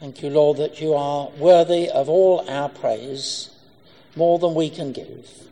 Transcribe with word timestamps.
Thank 0.00 0.22
you, 0.22 0.28
Lord, 0.28 0.58
that 0.58 0.80
you 0.80 0.92
are 0.92 1.30
worthy 1.38 1.88
of 1.88 2.10
all 2.10 2.44
our 2.50 2.68
praise, 2.68 3.48
more 4.14 4.38
than 4.38 4.54
we 4.54 4.68
can 4.68 4.92
give. 4.92 5.48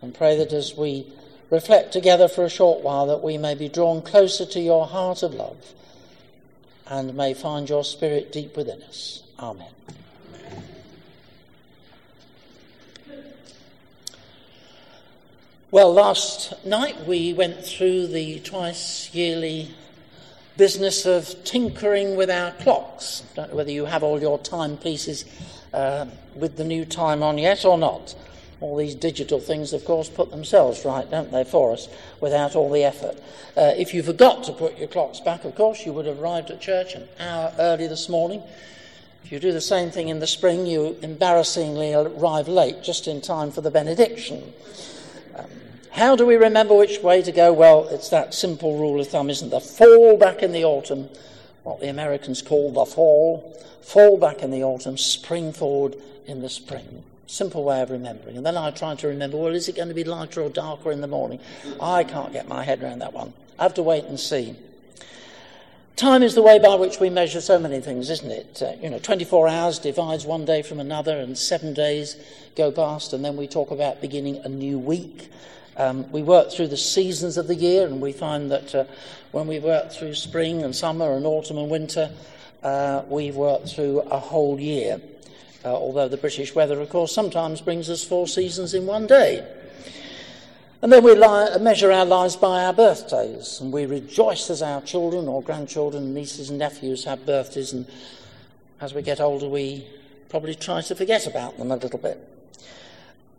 And 0.00 0.14
pray 0.14 0.36
that 0.36 0.52
as 0.52 0.76
we 0.76 1.06
reflect 1.50 1.92
together 1.92 2.28
for 2.28 2.44
a 2.44 2.50
short 2.50 2.82
while, 2.82 3.06
that 3.06 3.22
we 3.22 3.36
may 3.36 3.54
be 3.54 3.68
drawn 3.68 4.00
closer 4.00 4.46
to 4.46 4.60
your 4.60 4.86
heart 4.86 5.24
of 5.24 5.34
love 5.34 5.74
and 6.86 7.16
may 7.16 7.34
find 7.34 7.68
your 7.68 7.82
spirit 7.82 8.32
deep 8.32 8.56
within 8.56 8.80
us. 8.82 9.24
Amen. 9.40 9.72
Well, 15.72 15.92
last 15.92 16.64
night 16.64 17.04
we 17.06 17.32
went 17.32 17.64
through 17.64 18.06
the 18.06 18.38
twice 18.38 19.12
yearly 19.12 19.74
business 20.56 21.04
of 21.04 21.44
tinkering 21.44 22.16
with 22.16 22.30
our 22.30 22.52
clocks. 22.52 23.22
Don't 23.34 23.50
know 23.50 23.56
whether 23.56 23.72
you 23.72 23.86
have 23.86 24.02
all 24.02 24.20
your 24.20 24.38
timepieces 24.38 25.24
uh, 25.72 26.06
with 26.34 26.56
the 26.56 26.64
new 26.64 26.84
time 26.84 27.22
on 27.22 27.38
yet 27.38 27.64
or 27.64 27.76
not. 27.76 28.14
All 28.60 28.76
these 28.76 28.94
digital 28.94 29.40
things, 29.40 29.72
of 29.72 29.84
course, 29.84 30.08
put 30.08 30.30
themselves 30.30 30.84
right, 30.84 31.10
don't 31.10 31.32
they, 31.32 31.44
for 31.44 31.72
us, 31.72 31.88
without 32.20 32.54
all 32.54 32.70
the 32.70 32.84
effort. 32.84 33.20
Uh, 33.56 33.72
if 33.76 33.92
you 33.92 34.02
forgot 34.02 34.44
to 34.44 34.52
put 34.52 34.78
your 34.78 34.88
clocks 34.88 35.20
back, 35.20 35.44
of 35.44 35.54
course, 35.54 35.84
you 35.84 35.92
would 35.92 36.06
have 36.06 36.20
arrived 36.20 36.50
at 36.50 36.60
church 36.60 36.94
an 36.94 37.08
hour 37.18 37.52
early 37.58 37.88
this 37.88 38.08
morning. 38.08 38.42
If 39.24 39.32
you 39.32 39.40
do 39.40 39.52
the 39.52 39.60
same 39.60 39.90
thing 39.90 40.08
in 40.08 40.20
the 40.20 40.26
spring, 40.26 40.66
you 40.66 40.96
embarrassingly 41.02 41.94
arrive 41.94 42.46
late, 42.46 42.82
just 42.82 43.08
in 43.08 43.20
time 43.20 43.50
for 43.50 43.60
the 43.60 43.70
benediction. 43.70 44.52
How 45.94 46.16
do 46.16 46.26
we 46.26 46.34
remember 46.34 46.74
which 46.74 46.98
way 47.04 47.22
to 47.22 47.30
go? 47.30 47.52
Well, 47.52 47.86
it's 47.86 48.08
that 48.08 48.34
simple 48.34 48.76
rule 48.76 49.00
of 49.00 49.06
thumb, 49.06 49.30
isn't 49.30 49.50
there? 49.50 49.60
Fall 49.60 50.16
back 50.16 50.42
in 50.42 50.50
the 50.50 50.64
autumn, 50.64 51.08
what 51.62 51.80
the 51.80 51.88
Americans 51.88 52.42
call 52.42 52.72
the 52.72 52.84
fall. 52.84 53.56
Fall 53.80 54.18
back 54.18 54.42
in 54.42 54.50
the 54.50 54.64
autumn, 54.64 54.98
spring 54.98 55.52
forward 55.52 55.94
in 56.26 56.42
the 56.42 56.48
spring. 56.48 57.04
Simple 57.28 57.62
way 57.62 57.80
of 57.80 57.92
remembering. 57.92 58.36
And 58.36 58.44
then 58.44 58.56
I 58.56 58.72
try 58.72 58.96
to 58.96 59.06
remember, 59.06 59.36
well, 59.36 59.54
is 59.54 59.68
it 59.68 59.76
going 59.76 59.86
to 59.86 59.94
be 59.94 60.02
lighter 60.02 60.40
or 60.42 60.50
darker 60.50 60.90
in 60.90 61.00
the 61.00 61.06
morning? 61.06 61.38
I 61.80 62.02
can't 62.02 62.32
get 62.32 62.48
my 62.48 62.64
head 62.64 62.82
around 62.82 62.98
that 62.98 63.12
one. 63.12 63.32
I 63.56 63.62
have 63.62 63.74
to 63.74 63.82
wait 63.84 64.04
and 64.06 64.18
see. 64.18 64.56
Time 65.94 66.24
is 66.24 66.34
the 66.34 66.42
way 66.42 66.58
by 66.58 66.74
which 66.74 66.98
we 66.98 67.08
measure 67.08 67.40
so 67.40 67.56
many 67.56 67.80
things, 67.80 68.10
isn't 68.10 68.32
it? 68.32 68.60
Uh, 68.60 68.72
you 68.82 68.90
know, 68.90 68.98
24 68.98 69.46
hours 69.46 69.78
divides 69.78 70.26
one 70.26 70.44
day 70.44 70.60
from 70.62 70.80
another, 70.80 71.16
and 71.16 71.38
seven 71.38 71.72
days 71.72 72.16
go 72.56 72.72
past, 72.72 73.12
and 73.12 73.24
then 73.24 73.36
we 73.36 73.46
talk 73.46 73.70
about 73.70 74.00
beginning 74.00 74.38
a 74.38 74.48
new 74.48 74.76
week. 74.76 75.30
Um, 75.76 76.10
we 76.12 76.22
work 76.22 76.52
through 76.52 76.68
the 76.68 76.76
seasons 76.76 77.36
of 77.36 77.48
the 77.48 77.54
year, 77.54 77.86
and 77.86 78.00
we 78.00 78.12
find 78.12 78.50
that 78.50 78.74
uh, 78.74 78.84
when 79.32 79.46
we 79.46 79.58
work 79.58 79.90
through 79.90 80.14
spring 80.14 80.62
and 80.62 80.74
summer 80.74 81.16
and 81.16 81.26
autumn 81.26 81.58
and 81.58 81.68
winter, 81.68 82.10
uh, 82.62 83.02
we've 83.08 83.34
worked 83.34 83.68
through 83.68 84.00
a 84.00 84.18
whole 84.18 84.60
year. 84.60 85.00
Uh, 85.64 85.74
although 85.74 86.08
the 86.08 86.16
British 86.16 86.54
weather, 86.54 86.80
of 86.80 86.90
course, 86.90 87.12
sometimes 87.12 87.60
brings 87.60 87.90
us 87.90 88.04
four 88.04 88.28
seasons 88.28 88.74
in 88.74 88.86
one 88.86 89.06
day. 89.06 89.44
And 90.82 90.92
then 90.92 91.02
we 91.02 91.14
li- 91.14 91.58
measure 91.60 91.90
our 91.90 92.04
lives 92.04 92.36
by 92.36 92.64
our 92.64 92.74
birthdays, 92.74 93.60
and 93.60 93.72
we 93.72 93.86
rejoice 93.86 94.50
as 94.50 94.60
our 94.60 94.82
children 94.82 95.26
or 95.26 95.42
grandchildren, 95.42 96.12
nieces 96.12 96.50
and 96.50 96.58
nephews 96.58 97.04
have 97.04 97.24
birthdays, 97.24 97.72
and 97.72 97.86
as 98.80 98.92
we 98.92 99.00
get 99.00 99.20
older, 99.20 99.48
we 99.48 99.86
probably 100.28 100.54
try 100.54 100.82
to 100.82 100.94
forget 100.94 101.26
about 101.26 101.56
them 101.56 101.70
a 101.70 101.76
little 101.76 101.98
bit. 101.98 102.33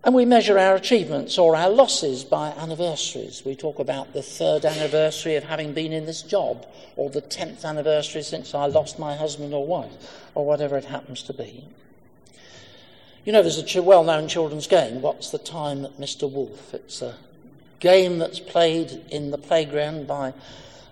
And 0.06 0.14
we 0.14 0.24
measure 0.24 0.60
our 0.60 0.76
achievements 0.76 1.40
or 1.40 1.56
our 1.56 1.68
losses 1.72 2.24
by 2.24 2.50
anniversaries. 2.52 3.42
We 3.44 3.56
talk 3.56 3.80
about 3.80 4.14
the 4.14 4.22
third 4.22 4.64
anniversary 4.64 5.36
of 5.36 5.46
having 5.46 5.74
been 5.74 5.92
in 5.92 6.06
this 6.06 6.22
job, 6.22 6.68
or 6.96 7.10
the 7.10 7.22
tenth 7.22 7.66
anniversary 7.66 8.22
since 8.22 8.54
I 8.54 8.68
lost 8.68 9.00
my 9.00 9.16
husband 9.16 9.52
or 9.52 9.66
wife, 9.66 10.22
or 10.36 10.46
whatever 10.46 10.78
it 10.78 10.86
happens 10.86 11.24
to 11.24 11.34
be. 11.34 11.66
You 13.26 13.34
know, 13.34 13.42
there's 13.42 13.76
a 13.76 13.82
well 13.82 14.04
known 14.04 14.28
children's 14.28 14.68
game, 14.68 15.02
What's 15.02 15.32
the 15.32 15.40
Time 15.40 15.88
Mr. 16.00 16.32
Wolf? 16.32 16.76
It's 16.76 17.02
a 17.02 17.16
game 17.80 18.20
that's 18.20 18.40
played 18.40 19.02
in 19.10 19.32
the 19.32 19.40
playground 19.40 20.06
by 20.06 20.36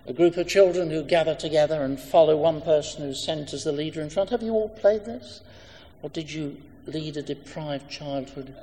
a 0.08 0.12
group 0.12 0.36
of 0.36 0.48
children 0.48 0.90
who 0.90 1.04
gather 1.04 1.36
together 1.36 1.84
and 1.84 2.00
follow 2.00 2.36
one 2.36 2.60
person 2.60 3.04
who's 3.04 3.22
sent 3.22 3.52
as 3.52 3.62
the 3.62 3.70
leader 3.70 4.00
in 4.00 4.10
front. 4.10 4.30
Have 4.30 4.42
you 4.42 4.54
all 4.54 4.70
played 4.70 5.04
this? 5.04 5.40
Or 6.02 6.10
did 6.10 6.32
you 6.32 6.56
lead 6.86 7.16
a 7.16 7.22
deprived 7.22 7.88
childhood? 7.88 8.56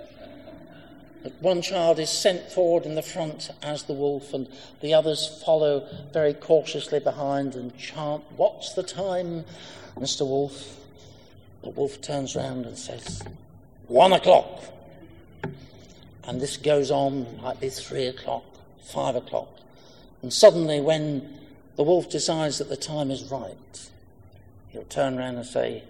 One 1.40 1.62
child 1.62 2.00
is 2.00 2.10
sent 2.10 2.52
forward 2.52 2.86
in 2.86 2.96
the 2.96 3.02
front 3.02 3.52
as 3.62 3.84
the 3.84 3.94
wolf, 3.94 4.34
and 4.34 4.48
the 4.82 4.94
others 4.94 5.42
follow 5.46 5.88
very 6.14 6.34
cautiously 6.34 7.00
behind 7.00 7.56
and 7.56 7.78
chant, 7.78 8.24
What's 8.38 8.74
the 8.74 8.84
time, 8.84 9.46
Mr. 9.98 10.28
Wolf? 10.28 10.78
The 11.64 11.70
wolf 11.70 12.02
turns 12.02 12.36
round 12.36 12.66
and 12.66 12.78
says, 12.78 13.22
One 13.88 14.14
o'clock. 14.14 14.64
And 16.24 16.40
this 16.40 16.58
goes 16.58 16.92
on, 16.92 17.42
might 17.42 17.60
be 17.60 17.70
three 17.70 18.06
o'clock, 18.06 18.46
five 18.84 19.16
o'clock. 19.16 19.50
And 20.22 20.32
suddenly, 20.32 20.80
when 20.80 21.40
the 21.76 21.84
wolf 21.84 22.10
decides 22.10 22.60
that 22.60 22.70
the 22.70 22.78
time 22.78 23.10
is 23.10 23.24
right, 23.32 23.90
he'll 24.70 24.84
turn 24.84 25.18
round 25.18 25.38
and 25.38 25.46
say, 25.46 25.84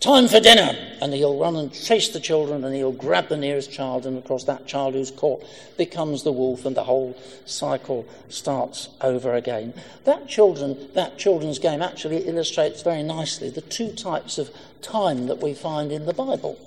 Time 0.00 0.28
for 0.28 0.40
dinner! 0.40 0.76
And 1.00 1.14
he'll 1.14 1.38
run 1.38 1.56
and 1.56 1.72
chase 1.72 2.10
the 2.10 2.20
children 2.20 2.64
and 2.64 2.74
he'll 2.74 2.92
grab 2.92 3.28
the 3.28 3.36
nearest 3.36 3.72
child, 3.72 4.04
and 4.04 4.18
of 4.18 4.24
course, 4.24 4.44
that 4.44 4.66
child 4.66 4.92
who's 4.92 5.10
caught 5.10 5.42
becomes 5.78 6.22
the 6.22 6.32
wolf, 6.32 6.66
and 6.66 6.76
the 6.76 6.84
whole 6.84 7.16
cycle 7.46 8.06
starts 8.28 8.90
over 9.00 9.34
again. 9.34 9.72
That, 10.04 10.28
children, 10.28 10.76
that 10.92 11.18
children's 11.18 11.58
game 11.58 11.80
actually 11.80 12.28
illustrates 12.28 12.82
very 12.82 13.02
nicely 13.02 13.48
the 13.48 13.62
two 13.62 13.90
types 13.90 14.36
of 14.36 14.50
time 14.82 15.28
that 15.28 15.40
we 15.40 15.54
find 15.54 15.90
in 15.90 16.04
the 16.04 16.12
Bible. 16.12 16.58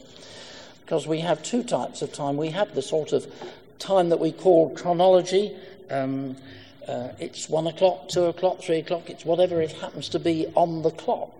Because 0.81 1.05
we 1.05 1.19
have 1.19 1.43
two 1.43 1.63
types 1.63 2.01
of 2.01 2.11
time. 2.11 2.35
We 2.35 2.49
have 2.49 2.73
the 2.73 2.81
sort 2.81 3.13
of 3.13 3.31
time 3.77 4.09
that 4.09 4.19
we 4.19 4.31
call 4.31 4.75
chronology. 4.75 5.55
Um, 5.91 6.35
uh, 6.87 7.09
it's 7.19 7.47
one 7.47 7.67
o'clock, 7.67 8.09
two 8.09 8.23
o'clock, 8.23 8.59
three 8.61 8.79
o'clock, 8.79 9.11
it's 9.11 9.23
whatever 9.23 9.61
it 9.61 9.73
happens 9.73 10.09
to 10.09 10.19
be 10.19 10.47
on 10.55 10.81
the 10.81 10.89
clock. 10.89 11.38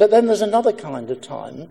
But 0.00 0.10
then 0.10 0.28
there's 0.28 0.40
another 0.40 0.72
kind 0.72 1.10
of 1.10 1.20
time, 1.20 1.68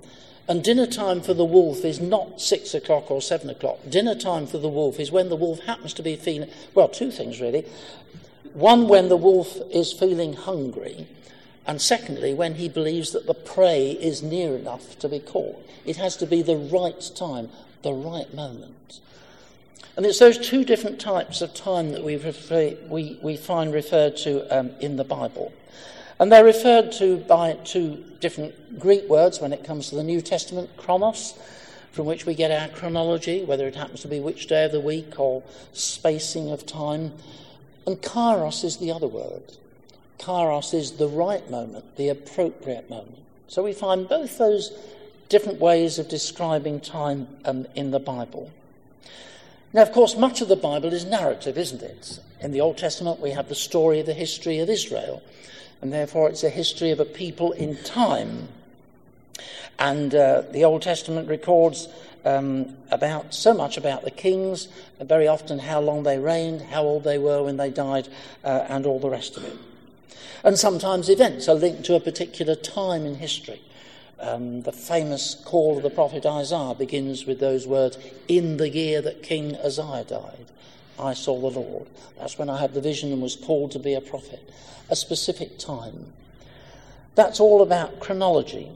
and 0.48 0.64
dinner 0.64 0.86
time 0.86 1.20
for 1.20 1.34
the 1.34 1.44
wolf 1.44 1.84
is 1.84 2.00
not 2.00 2.40
six 2.40 2.76
o'clock 2.76 3.10
or 3.10 3.24
seven 3.24 3.50
o'clock. 3.50 3.80
Dinner 3.90 4.14
time 4.14 4.46
for 4.46 4.60
the 4.60 4.70
wolf 4.70 5.00
is 5.00 5.12
when 5.12 5.30
the 5.30 5.36
wolf 5.36 5.62
happens 5.62 5.96
to 5.96 6.04
be 6.04 6.16
feeling, 6.16 6.48
well, 6.76 6.88
two 6.88 7.10
things 7.10 7.42
really. 7.42 7.66
One, 8.54 8.88
when 8.88 9.10
the 9.10 9.18
wolf 9.18 9.58
is 9.72 9.92
feeling 9.92 10.34
hungry, 10.34 11.08
and 11.66 11.82
secondly, 11.82 12.36
when 12.36 12.54
he 12.54 12.70
believes 12.70 13.14
that 13.14 13.26
the 13.26 13.34
prey 13.34 13.94
is 13.94 14.22
near 14.22 14.56
enough 14.56 15.00
to 15.00 15.10
be 15.10 15.18
caught. 15.18 15.68
It 15.84 15.96
has 15.96 16.16
to 16.18 16.28
be 16.28 16.44
the 16.44 16.56
right 16.56 17.02
time, 17.16 17.50
the 17.82 17.94
right 17.94 18.32
moment. 18.32 19.00
And 19.98 20.06
it's 20.06 20.20
those 20.20 20.38
two 20.38 20.64
different 20.64 21.02
types 21.02 21.42
of 21.42 21.56
time 21.56 21.94
that 21.94 22.04
we, 22.04 22.16
refer, 22.16 22.76
we, 22.90 23.18
we 23.24 23.38
find 23.38 23.74
referred 23.74 24.18
to 24.18 24.56
um, 24.56 24.70
in 24.80 24.98
the 24.98 25.04
Bible. 25.04 25.52
And 26.20 26.30
they're 26.30 26.44
referred 26.44 26.92
to 26.94 27.18
by 27.18 27.54
two 27.64 28.04
different 28.20 28.78
Greek 28.78 29.08
words 29.08 29.40
when 29.40 29.54
it 29.54 29.64
comes 29.64 29.90
to 29.90 29.96
the 29.96 30.04
New 30.04 30.22
Testament 30.22 30.70
chronos, 30.76 31.34
from 31.92 32.06
which 32.06 32.26
we 32.26 32.36
get 32.36 32.52
our 32.52 32.68
chronology, 32.76 33.46
whether 33.46 33.66
it 33.68 33.76
happens 33.76 34.02
to 34.02 34.10
be 34.10 34.20
which 34.20 34.48
day 34.48 34.66
of 34.66 34.74
the 34.74 34.82
week 34.82 35.18
or 35.18 35.42
spacing 35.72 36.52
of 36.52 36.66
time. 36.66 37.14
And 37.88 38.02
kairos 38.02 38.66
is 38.66 38.78
the 38.78 38.92
other 38.92 39.08
word. 39.08 39.44
Kairos 40.20 40.74
is 40.74 40.92
the 40.94 41.08
right 41.08 41.50
moment, 41.50 41.96
the 41.96 42.10
appropriate 42.10 42.90
moment. 42.90 43.18
So 43.48 43.64
we 43.64 43.72
find 43.72 44.08
both 44.08 44.38
those 44.38 44.78
different 45.30 45.60
ways 45.62 46.00
of 46.00 46.10
describing 46.10 46.82
time 46.82 47.28
um, 47.46 47.66
in 47.76 47.92
the 47.92 48.00
Bible. 48.00 48.52
Now, 49.72 49.84
of 49.84 49.94
course, 49.94 50.18
much 50.18 50.42
of 50.42 50.50
the 50.50 50.56
Bible 50.56 50.92
is 50.92 51.06
narrative, 51.06 51.58
isn't 51.58 51.82
it? 51.82 52.20
In 52.42 52.52
the 52.52 52.60
Old 52.60 52.78
Testament, 52.78 53.22
we 53.22 53.32
have 53.32 53.48
the 53.48 53.56
story 53.56 54.00
of 54.00 54.06
the 54.06 54.14
history 54.14 54.60
of 54.60 54.70
Israel 54.70 55.22
and 55.82 55.94
therefore 55.94 56.30
it's 56.30 56.44
a 56.44 56.50
history 56.50 56.92
of 56.92 57.00
a 57.00 57.06
people 57.06 57.52
in 57.54 57.76
time. 57.84 58.50
And 59.78 60.14
uh, 60.14 60.44
the 60.52 60.66
Old 60.66 60.82
Testament 60.82 61.30
records 61.30 61.88
um, 62.26 62.76
about 62.92 63.34
so 63.34 63.54
much 63.54 63.78
about 63.78 64.04
the 64.04 64.12
kings, 64.12 64.68
very 65.00 65.28
often 65.28 65.60
how 65.60 65.80
long 65.80 66.04
they 66.04 66.20
reigned, 66.20 66.62
how 66.62 66.84
old 66.84 67.04
they 67.04 67.18
were 67.18 67.44
when 67.44 67.58
they 67.58 67.70
died, 67.70 68.10
uh, 68.44 68.66
and 68.68 68.86
all 68.86 69.00
the 69.00 69.10
rest 69.10 69.38
of 69.38 69.46
it. 69.46 69.58
And 70.44 70.58
sometimes 70.58 71.10
events 71.10 71.48
are 71.48 71.56
linked 71.56 71.86
to 71.86 71.96
a 71.96 72.00
particular 72.00 72.56
time 72.56 73.06
in 73.06 73.16
history. 73.16 73.62
Um, 74.20 74.64
the 74.64 74.72
famous 74.74 75.36
call 75.46 75.78
of 75.78 75.84
the 75.84 75.90
prophet 75.90 76.26
Isaiah 76.26 76.76
begins 76.78 77.26
with 77.26 77.40
those 77.40 77.66
words, 77.66 77.98
In 78.28 78.58
the 78.58 78.70
year 78.70 79.02
that 79.02 79.24
King 79.24 79.56
Uzziah 79.56 80.04
died, 80.06 80.46
I 81.00 81.14
saw 81.14 81.50
the 81.50 81.60
Lord. 81.60 81.88
That's 82.18 82.38
when 82.38 82.50
I 82.50 82.60
had 82.60 82.74
the 82.74 82.82
vision 82.82 83.12
and 83.12 83.22
was 83.22 83.36
called 83.36 83.72
to 83.72 83.80
be 83.80 83.94
a 83.94 84.02
prophet 84.02 84.42
a 84.90 84.96
specific 84.96 85.58
time. 85.60 86.14
That's 87.16 87.40
all 87.40 87.62
about 87.62 88.00
chronology. 88.00 88.70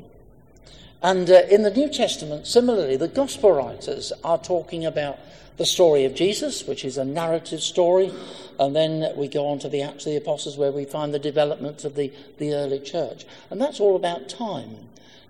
And 1.01 1.29
uh, 1.29 1.41
in 1.49 1.63
the 1.63 1.71
New 1.71 1.89
Testament, 1.89 2.47
similarly, 2.47 2.97
the 2.97 3.07
gospel 3.07 3.51
writers 3.51 4.13
are 4.23 4.37
talking 4.37 4.85
about 4.85 5.19
the 5.57 5.65
story 5.65 6.05
of 6.05 6.15
Jesus, 6.15 6.65
which 6.65 6.85
is 6.85 6.97
a 6.97 7.05
narrative 7.05 7.61
story, 7.61 8.11
and 8.59 8.75
then 8.75 9.15
we 9.15 9.27
go 9.27 9.47
on 9.47 9.59
to 9.59 9.69
the 9.69 9.81
Acts 9.81 10.05
of 10.05 10.11
the 10.11 10.17
Apostles, 10.17 10.57
where 10.57 10.71
we 10.71 10.85
find 10.85 11.13
the 11.13 11.19
development 11.19 11.83
of 11.83 11.95
the, 11.95 12.11
the 12.37 12.53
early 12.53 12.79
church. 12.79 13.25
And 13.49 13.61
that's 13.61 13.79
all 13.79 13.95
about 13.95 14.29
time. 14.29 14.75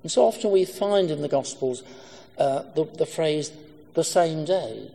And 0.02 0.12
so 0.12 0.26
often 0.26 0.52
we 0.52 0.66
find 0.66 1.12
in 1.12 1.22
the 1.22 1.28
Gospels 1.28 1.84
uh, 2.38 2.64
the, 2.76 2.86
the 2.86 3.06
phrase 3.06 3.52
the 3.96 4.04
same 4.04 4.46
day, 4.46 4.92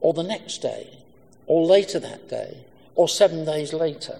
or 0.00 0.14
the 0.14 0.22
next 0.22 0.62
day, 0.62 0.88
or 1.46 1.64
later 1.64 1.98
that 1.98 2.28
day, 2.28 2.56
or 2.94 3.08
seven 3.08 3.44
days 3.44 3.72
later. 3.72 4.18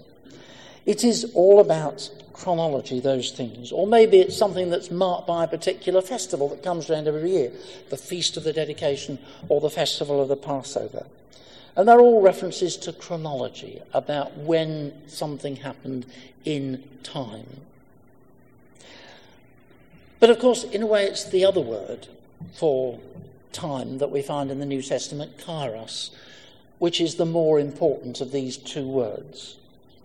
It 0.84 1.02
is 1.02 1.32
all 1.34 1.60
about 1.60 2.08
chronology, 2.32 3.00
those 3.00 3.32
things. 3.32 3.72
Or 3.72 3.86
maybe 3.86 4.18
it's 4.18 4.36
something 4.36 4.70
that's 4.70 4.90
marked 4.90 5.26
by 5.26 5.44
a 5.44 5.48
particular 5.48 6.02
festival 6.02 6.48
that 6.50 6.62
comes 6.62 6.88
around 6.88 7.08
every 7.08 7.30
year 7.30 7.50
the 7.90 7.96
Feast 7.96 8.36
of 8.36 8.44
the 8.44 8.52
Dedication 8.52 9.18
or 9.48 9.60
the 9.60 9.70
Festival 9.70 10.22
of 10.22 10.28
the 10.28 10.36
Passover. 10.36 11.06
And 11.74 11.88
they're 11.88 12.00
all 12.00 12.22
references 12.22 12.76
to 12.78 12.92
chronology 12.92 13.82
about 13.92 14.36
when 14.36 14.92
something 15.08 15.56
happened 15.56 16.06
in 16.44 16.84
time. 17.02 17.60
But 20.20 20.30
of 20.30 20.38
course, 20.38 20.64
in 20.64 20.82
a 20.82 20.86
way, 20.86 21.04
it's 21.04 21.24
the 21.24 21.44
other 21.44 21.60
word 21.60 22.06
for 22.54 22.98
time 23.52 23.98
that 23.98 24.10
we 24.10 24.22
find 24.22 24.50
in 24.50 24.58
the 24.58 24.66
New 24.66 24.82
Testament, 24.82 25.38
kairos, 25.38 26.10
which 26.78 27.00
is 27.00 27.14
the 27.14 27.26
more 27.26 27.58
important 27.58 28.20
of 28.20 28.32
these 28.32 28.56
two 28.56 28.86
words. 28.86 29.56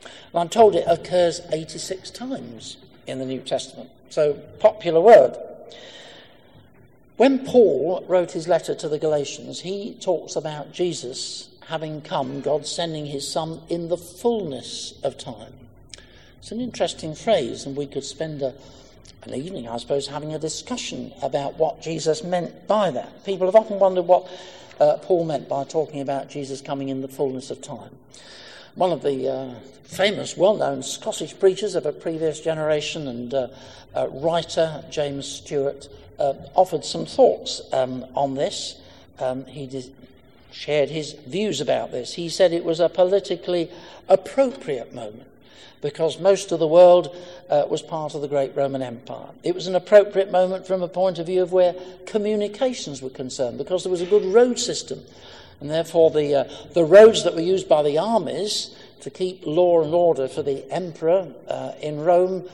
And 0.03 0.41
I'm 0.41 0.49
told 0.49 0.75
it 0.75 0.85
occurs 0.87 1.41
86 1.51 2.09
times 2.11 2.77
in 3.07 3.19
the 3.19 3.25
New 3.25 3.41
Testament. 3.41 3.89
So, 4.09 4.33
popular 4.59 5.01
word. 5.01 5.37
When 7.17 7.45
Paul 7.45 8.03
wrote 8.07 8.31
his 8.31 8.47
letter 8.47 8.73
to 8.75 8.89
the 8.89 8.97
Galatians, 8.97 9.61
he 9.61 9.93
talks 10.01 10.35
about 10.35 10.71
Jesus 10.71 11.49
having 11.67 12.01
come, 12.01 12.41
God 12.41 12.65
sending 12.65 13.05
his 13.05 13.29
Son 13.29 13.61
in 13.69 13.89
the 13.89 13.97
fullness 13.97 14.93
of 15.03 15.17
time. 15.17 15.53
It's 16.39 16.51
an 16.51 16.59
interesting 16.59 17.13
phrase, 17.13 17.65
and 17.65 17.77
we 17.77 17.85
could 17.85 18.03
spend 18.03 18.41
a, 18.41 18.55
an 19.23 19.35
evening, 19.35 19.67
I 19.67 19.77
suppose, 19.77 20.07
having 20.07 20.33
a 20.33 20.39
discussion 20.39 21.13
about 21.21 21.57
what 21.57 21.81
Jesus 21.81 22.23
meant 22.23 22.67
by 22.67 22.89
that. 22.91 23.23
People 23.23 23.45
have 23.47 23.55
often 23.55 23.77
wondered 23.77 24.07
what 24.07 24.27
uh, 24.81 24.97
Paul 24.97 25.25
meant 25.25 25.47
by 25.47 25.63
talking 25.63 26.01
about 26.01 26.27
Jesus 26.27 26.59
coming 26.59 26.89
in 26.89 27.01
the 27.01 27.07
fullness 27.07 27.51
of 27.51 27.61
time. 27.61 27.95
One 28.73 28.91
of 28.91 29.03
the 29.03 29.29
uh, 29.29 29.53
famous, 29.83 30.35
well 30.35 30.55
known 30.55 30.81
Scottish 30.81 31.37
preachers 31.39 31.75
of 31.75 31.85
a 31.85 31.93
previous 31.93 32.39
generation 32.39 33.07
and 33.07 33.33
uh, 33.33 33.47
uh, 33.95 34.07
writer, 34.09 34.83
James 34.89 35.27
Stewart, 35.27 35.87
uh, 36.17 36.33
offered 36.55 36.83
some 36.83 37.05
thoughts 37.05 37.61
um, 37.71 38.05
on 38.15 38.33
this. 38.33 38.81
Um, 39.19 39.45
he 39.45 39.67
did, 39.67 39.93
shared 40.51 40.89
his 40.89 41.13
views 41.13 41.61
about 41.61 41.91
this. 41.91 42.15
He 42.15 42.27
said 42.27 42.51
it 42.51 42.65
was 42.65 42.79
a 42.79 42.89
politically 42.89 43.69
appropriate 44.09 44.93
moment 44.93 45.27
because 45.81 46.19
most 46.19 46.51
of 46.51 46.59
the 46.59 46.67
world 46.67 47.15
uh, 47.49 47.65
was 47.69 47.81
part 47.81 48.15
of 48.15 48.21
the 48.21 48.27
great 48.27 48.55
Roman 48.55 48.81
Empire. 48.81 49.29
It 49.43 49.55
was 49.55 49.67
an 49.67 49.75
appropriate 49.75 50.31
moment 50.31 50.67
from 50.67 50.81
a 50.81 50.87
point 50.87 51.19
of 51.19 51.25
view 51.25 51.41
of 51.41 51.51
where 51.51 51.75
communications 52.05 53.01
were 53.01 53.09
concerned 53.09 53.57
because 53.57 53.83
there 53.83 53.91
was 53.91 54.01
a 54.01 54.05
good 54.05 54.25
road 54.25 54.59
system. 54.59 55.01
And 55.59 55.69
therefore, 55.69 56.11
the, 56.11 56.35
uh, 56.35 56.43
the 56.73 56.85
roads 56.85 57.23
that 57.23 57.35
were 57.35 57.41
used 57.41 57.69
by 57.69 57.83
the 57.83 57.97
armies 57.97 58.75
to 59.01 59.09
keep 59.09 59.45
law 59.45 59.83
and 59.83 59.93
order 59.93 60.27
for 60.27 60.43
the 60.43 60.69
emperor 60.71 61.31
uh, 61.47 61.73
in 61.81 61.99
Rome 61.99 62.47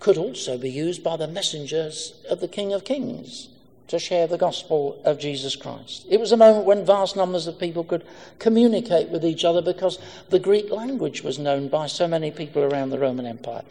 could 0.00 0.18
also 0.18 0.58
be 0.58 0.70
used 0.70 1.02
by 1.02 1.16
the 1.16 1.28
messengers 1.28 2.14
of 2.28 2.40
the 2.40 2.48
King 2.48 2.72
of 2.72 2.84
Kings 2.84 3.48
to 3.88 3.98
share 3.98 4.26
the 4.26 4.38
gospel 4.38 5.00
of 5.04 5.18
Jesus 5.18 5.56
Christ. 5.56 6.06
It 6.08 6.20
was 6.20 6.32
a 6.32 6.36
moment 6.36 6.64
when 6.64 6.86
vast 6.86 7.16
numbers 7.16 7.46
of 7.46 7.58
people 7.58 7.84
could 7.84 8.06
communicate 8.38 9.08
with 9.08 9.24
each 9.24 9.44
other 9.44 9.60
because 9.60 9.98
the 10.30 10.38
Greek 10.38 10.70
language 10.70 11.22
was 11.22 11.38
known 11.38 11.68
by 11.68 11.86
so 11.86 12.08
many 12.08 12.30
people 12.30 12.62
around 12.62 12.90
the 12.90 12.98
Roman 12.98 13.26
Empire. 13.26 13.62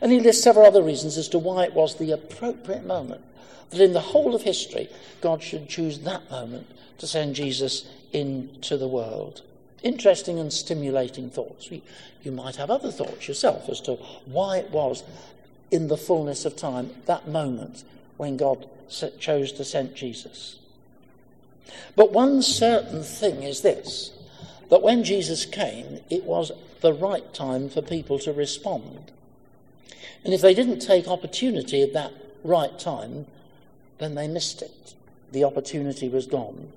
And 0.00 0.12
he 0.12 0.20
lists 0.20 0.42
several 0.42 0.66
other 0.66 0.82
reasons 0.82 1.16
as 1.16 1.28
to 1.28 1.38
why 1.38 1.64
it 1.64 1.74
was 1.74 1.96
the 1.96 2.12
appropriate 2.12 2.86
moment 2.86 3.22
that 3.70 3.80
in 3.80 3.92
the 3.92 4.00
whole 4.00 4.34
of 4.34 4.42
history 4.42 4.88
God 5.20 5.42
should 5.42 5.68
choose 5.68 6.00
that 6.00 6.30
moment 6.30 6.66
to 6.98 7.06
send 7.06 7.34
Jesus 7.34 7.86
into 8.12 8.76
the 8.76 8.88
world. 8.88 9.42
Interesting 9.82 10.38
and 10.38 10.52
stimulating 10.52 11.30
thoughts. 11.30 11.70
You 11.70 12.32
might 12.32 12.56
have 12.56 12.70
other 12.70 12.90
thoughts 12.90 13.28
yourself 13.28 13.68
as 13.68 13.80
to 13.82 13.94
why 14.26 14.58
it 14.58 14.70
was 14.70 15.04
in 15.70 15.88
the 15.88 15.96
fullness 15.96 16.44
of 16.44 16.56
time, 16.56 16.90
that 17.06 17.28
moment 17.28 17.84
when 18.18 18.36
God 18.36 18.68
chose 19.18 19.52
to 19.52 19.64
send 19.64 19.94
Jesus. 19.94 20.58
But 21.96 22.12
one 22.12 22.42
certain 22.42 23.02
thing 23.02 23.42
is 23.42 23.62
this 23.62 24.12
that 24.68 24.82
when 24.82 25.02
Jesus 25.02 25.46
came, 25.46 26.00
it 26.10 26.24
was 26.24 26.52
the 26.82 26.92
right 26.92 27.32
time 27.32 27.70
for 27.70 27.80
people 27.80 28.18
to 28.18 28.32
respond. 28.34 29.10
And 30.24 30.34
if 30.34 30.42
they 30.42 30.52
didn't 30.52 30.80
take 30.80 31.08
opportunity 31.08 31.82
at 31.82 31.94
that 31.94 32.12
right 32.44 32.78
time, 32.78 33.26
then 33.98 34.14
they 34.14 34.28
missed 34.28 34.60
it. 34.60 34.94
The 35.32 35.44
opportunity 35.44 36.08
was 36.08 36.26
gone. 36.26 36.70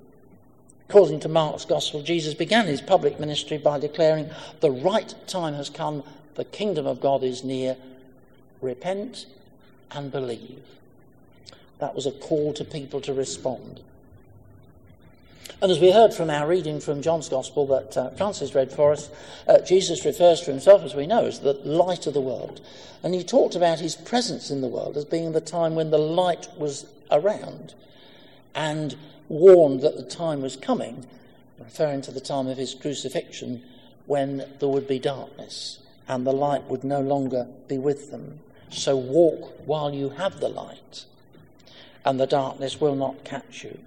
According 0.88 1.20
to 1.20 1.28
Mark's 1.28 1.64
Gospel, 1.64 2.02
Jesus 2.02 2.34
began 2.34 2.66
his 2.66 2.82
public 2.82 3.18
ministry 3.18 3.58
by 3.58 3.78
declaring, 3.78 4.30
The 4.60 4.70
right 4.70 5.14
time 5.26 5.54
has 5.54 5.70
come, 5.70 6.02
the 6.34 6.44
kingdom 6.44 6.86
of 6.86 7.00
God 7.00 7.22
is 7.22 7.44
near. 7.44 7.76
Repent 8.60 9.26
and 9.90 10.10
believe. 10.10 10.62
That 11.82 11.96
was 11.96 12.06
a 12.06 12.12
call 12.12 12.52
to 12.52 12.64
people 12.64 13.00
to 13.00 13.12
respond. 13.12 13.80
And 15.60 15.72
as 15.72 15.80
we 15.80 15.90
heard 15.90 16.14
from 16.14 16.30
our 16.30 16.46
reading 16.46 16.78
from 16.78 17.02
John's 17.02 17.28
Gospel 17.28 17.66
that 17.66 17.96
uh, 17.96 18.10
Francis 18.10 18.54
read 18.54 18.70
for 18.70 18.92
us, 18.92 19.10
uh, 19.48 19.58
Jesus 19.62 20.04
refers 20.04 20.42
to 20.42 20.52
himself, 20.52 20.84
as 20.84 20.94
we 20.94 21.08
know, 21.08 21.26
as 21.26 21.40
the 21.40 21.54
light 21.54 22.06
of 22.06 22.14
the 22.14 22.20
world. 22.20 22.60
And 23.02 23.12
he 23.12 23.24
talked 23.24 23.56
about 23.56 23.80
his 23.80 23.96
presence 23.96 24.48
in 24.48 24.60
the 24.60 24.68
world 24.68 24.96
as 24.96 25.04
being 25.04 25.32
the 25.32 25.40
time 25.40 25.74
when 25.74 25.90
the 25.90 25.98
light 25.98 26.46
was 26.56 26.86
around. 27.10 27.74
And 28.54 28.94
warned 29.28 29.80
that 29.80 29.96
the 29.96 30.04
time 30.04 30.40
was 30.40 30.54
coming, 30.54 31.04
referring 31.58 32.02
to 32.02 32.12
the 32.12 32.20
time 32.20 32.46
of 32.46 32.58
his 32.58 32.74
crucifixion, 32.74 33.60
when 34.06 34.48
there 34.60 34.68
would 34.68 34.86
be 34.86 35.00
darkness 35.00 35.80
and 36.06 36.24
the 36.24 36.32
light 36.32 36.62
would 36.70 36.84
no 36.84 37.00
longer 37.00 37.48
be 37.66 37.76
with 37.76 38.12
them. 38.12 38.38
So 38.70 38.96
walk 38.96 39.66
while 39.66 39.92
you 39.92 40.10
have 40.10 40.38
the 40.38 40.48
light, 40.48 41.06
and 42.04 42.18
the 42.18 42.26
darkness 42.26 42.80
will 42.80 42.94
not 42.94 43.24
catch 43.24 43.64
you. 43.64 43.78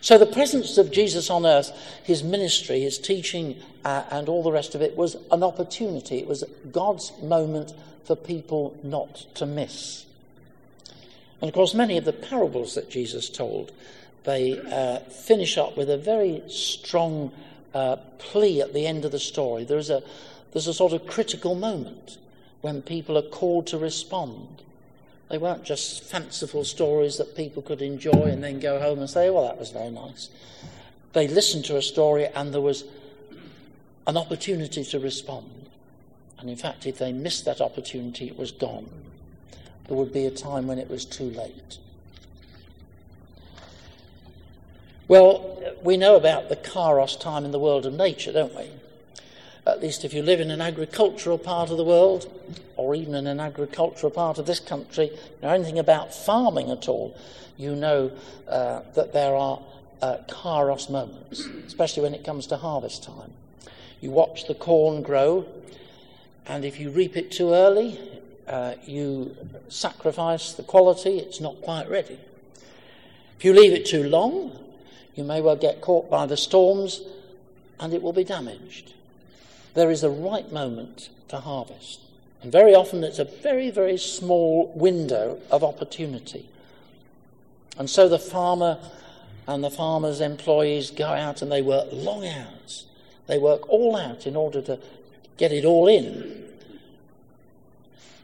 So 0.00 0.18
the 0.18 0.26
presence 0.26 0.78
of 0.78 0.92
Jesus 0.92 1.30
on 1.30 1.46
earth, 1.46 1.72
his 2.04 2.22
ministry, 2.22 2.80
his 2.80 2.98
teaching, 2.98 3.56
uh, 3.84 4.04
and 4.10 4.28
all 4.28 4.42
the 4.42 4.52
rest 4.52 4.74
of 4.74 4.82
it 4.82 4.96
was 4.96 5.16
an 5.32 5.42
opportunity. 5.42 6.18
It 6.18 6.28
was 6.28 6.44
God's 6.70 7.12
moment 7.22 7.72
for 8.04 8.14
people 8.14 8.76
not 8.82 9.26
to 9.34 9.46
miss. 9.46 10.04
And 11.40 11.48
of 11.48 11.54
course, 11.54 11.74
many 11.74 11.98
of 11.98 12.04
the 12.04 12.12
parables 12.12 12.74
that 12.74 12.88
Jesus 12.88 13.28
told 13.28 13.72
they 14.24 14.58
uh, 14.58 14.98
finish 15.08 15.56
up 15.56 15.76
with 15.76 15.88
a 15.88 15.96
very 15.96 16.42
strong 16.48 17.32
uh, 17.72 17.96
plea 18.18 18.60
at 18.60 18.74
the 18.74 18.86
end 18.86 19.04
of 19.04 19.12
the 19.12 19.18
story. 19.18 19.64
There's 19.64 19.88
a, 19.88 20.02
there's 20.52 20.66
a 20.66 20.74
sort 20.74 20.92
of 20.92 21.06
critical 21.06 21.54
moment 21.54 22.18
when 22.60 22.82
people 22.82 23.16
are 23.16 23.22
called 23.22 23.68
to 23.68 23.78
respond. 23.78 24.62
They 25.28 25.38
weren't 25.38 25.64
just 25.64 26.04
fanciful 26.04 26.64
stories 26.64 27.18
that 27.18 27.36
people 27.36 27.62
could 27.62 27.82
enjoy 27.82 28.10
and 28.12 28.42
then 28.42 28.60
go 28.60 28.78
home 28.80 29.00
and 29.00 29.10
say, 29.10 29.28
well, 29.30 29.44
that 29.44 29.58
was 29.58 29.70
very 29.70 29.90
nice. 29.90 30.30
They 31.12 31.26
listened 31.26 31.64
to 31.66 31.76
a 31.76 31.82
story 31.82 32.26
and 32.26 32.54
there 32.54 32.60
was 32.60 32.84
an 34.06 34.16
opportunity 34.16 34.84
to 34.84 35.00
respond. 35.00 35.68
And 36.38 36.48
in 36.48 36.56
fact, 36.56 36.86
if 36.86 36.98
they 36.98 37.12
missed 37.12 37.44
that 37.46 37.60
opportunity, 37.60 38.28
it 38.28 38.38
was 38.38 38.52
gone. 38.52 38.88
There 39.88 39.96
would 39.96 40.12
be 40.12 40.26
a 40.26 40.30
time 40.30 40.66
when 40.66 40.78
it 40.78 40.88
was 40.88 41.04
too 41.04 41.30
late. 41.30 41.78
Well, 45.08 45.62
we 45.82 45.96
know 45.96 46.16
about 46.16 46.48
the 46.48 46.56
Kairos 46.56 47.18
time 47.18 47.44
in 47.44 47.52
the 47.52 47.58
world 47.58 47.86
of 47.86 47.94
nature, 47.94 48.32
don't 48.32 48.54
we? 48.54 48.68
At 49.66 49.80
least 49.80 50.04
if 50.04 50.14
you 50.14 50.22
live 50.22 50.40
in 50.40 50.50
an 50.50 50.60
agricultural 50.60 51.38
part 51.38 51.70
of 51.70 51.76
the 51.76 51.84
world, 51.84 52.32
or 52.76 52.94
even 52.94 53.14
in 53.14 53.26
an 53.26 53.40
agricultural 53.40 54.12
part 54.12 54.38
of 54.38 54.46
this 54.46 54.60
country, 54.60 55.10
know 55.42 55.48
anything 55.48 55.78
about 55.78 56.14
farming 56.14 56.70
at 56.70 56.88
all, 56.88 57.16
you 57.56 57.74
know 57.74 58.12
uh, 58.48 58.82
that 58.94 59.12
there 59.12 59.34
are 59.34 59.60
uh, 60.02 60.18
Kairos 60.28 60.88
moments, 60.88 61.46
especially 61.66 62.04
when 62.04 62.14
it 62.14 62.24
comes 62.24 62.46
to 62.48 62.56
harvest 62.56 63.02
time. 63.02 63.32
You 64.00 64.10
watch 64.10 64.46
the 64.46 64.54
corn 64.54 65.02
grow, 65.02 65.46
and 66.46 66.64
if 66.64 66.78
you 66.78 66.90
reap 66.90 67.16
it 67.16 67.32
too 67.32 67.52
early, 67.52 67.98
uh, 68.46 68.74
you 68.84 69.36
sacrifice 69.68 70.52
the 70.52 70.62
quality, 70.62 71.18
it's 71.18 71.40
not 71.40 71.60
quite 71.62 71.90
ready. 71.90 72.18
If 73.36 73.44
you 73.44 73.52
leave 73.52 73.72
it 73.72 73.84
too 73.84 74.04
long, 74.04 74.56
you 75.16 75.24
may 75.24 75.40
well 75.40 75.56
get 75.56 75.80
caught 75.80 76.08
by 76.08 76.26
the 76.26 76.36
storms 76.36 77.02
and 77.80 77.92
it 77.92 78.00
will 78.00 78.12
be 78.12 78.24
damaged. 78.24 78.94
There 79.76 79.90
is 79.90 80.02
a 80.02 80.10
right 80.10 80.50
moment 80.50 81.10
to 81.28 81.38
harvest. 81.38 82.00
And 82.42 82.50
very 82.50 82.74
often 82.74 83.04
it's 83.04 83.18
a 83.18 83.24
very, 83.24 83.70
very 83.70 83.98
small 83.98 84.72
window 84.74 85.38
of 85.50 85.62
opportunity. 85.62 86.48
And 87.78 87.88
so 87.88 88.08
the 88.08 88.18
farmer 88.18 88.78
and 89.46 89.62
the 89.62 89.70
farmer's 89.70 90.22
employees 90.22 90.90
go 90.90 91.08
out 91.08 91.42
and 91.42 91.52
they 91.52 91.60
work 91.60 91.88
long 91.92 92.26
hours. 92.26 92.86
They 93.26 93.36
work 93.36 93.68
all 93.68 93.96
out 93.96 94.26
in 94.26 94.34
order 94.34 94.62
to 94.62 94.80
get 95.36 95.52
it 95.52 95.66
all 95.66 95.86
in. 95.88 96.44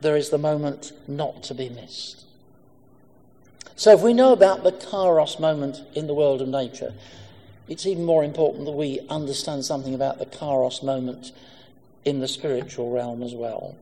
There 0.01 0.17
is 0.17 0.31
the 0.31 0.39
moment 0.39 0.93
not 1.07 1.43
to 1.45 1.55
be 1.55 1.69
missed. 1.69 2.25
So, 3.77 3.93
if 3.93 4.01
we 4.01 4.15
know 4.15 4.33
about 4.33 4.65
the 4.65 4.73
kairos 4.73 5.41
moment 5.41 5.83
in 5.95 6.07
the 6.07 6.15
world 6.15 6.41
of 6.41 6.49
nature, 6.49 6.93
it's 7.73 7.87
even 7.87 8.05
more 8.05 8.23
important 8.23 8.67
that 8.67 8.73
we 8.73 9.01
understand 9.09 9.65
something 9.65 9.95
about 9.95 10.19
the 10.19 10.27
kairos 10.27 10.83
moment 10.83 11.33
in 12.05 12.21
the 12.21 12.29
spiritual 12.29 12.91
realm 12.91 13.23
as 13.23 13.35
well. 13.35 13.75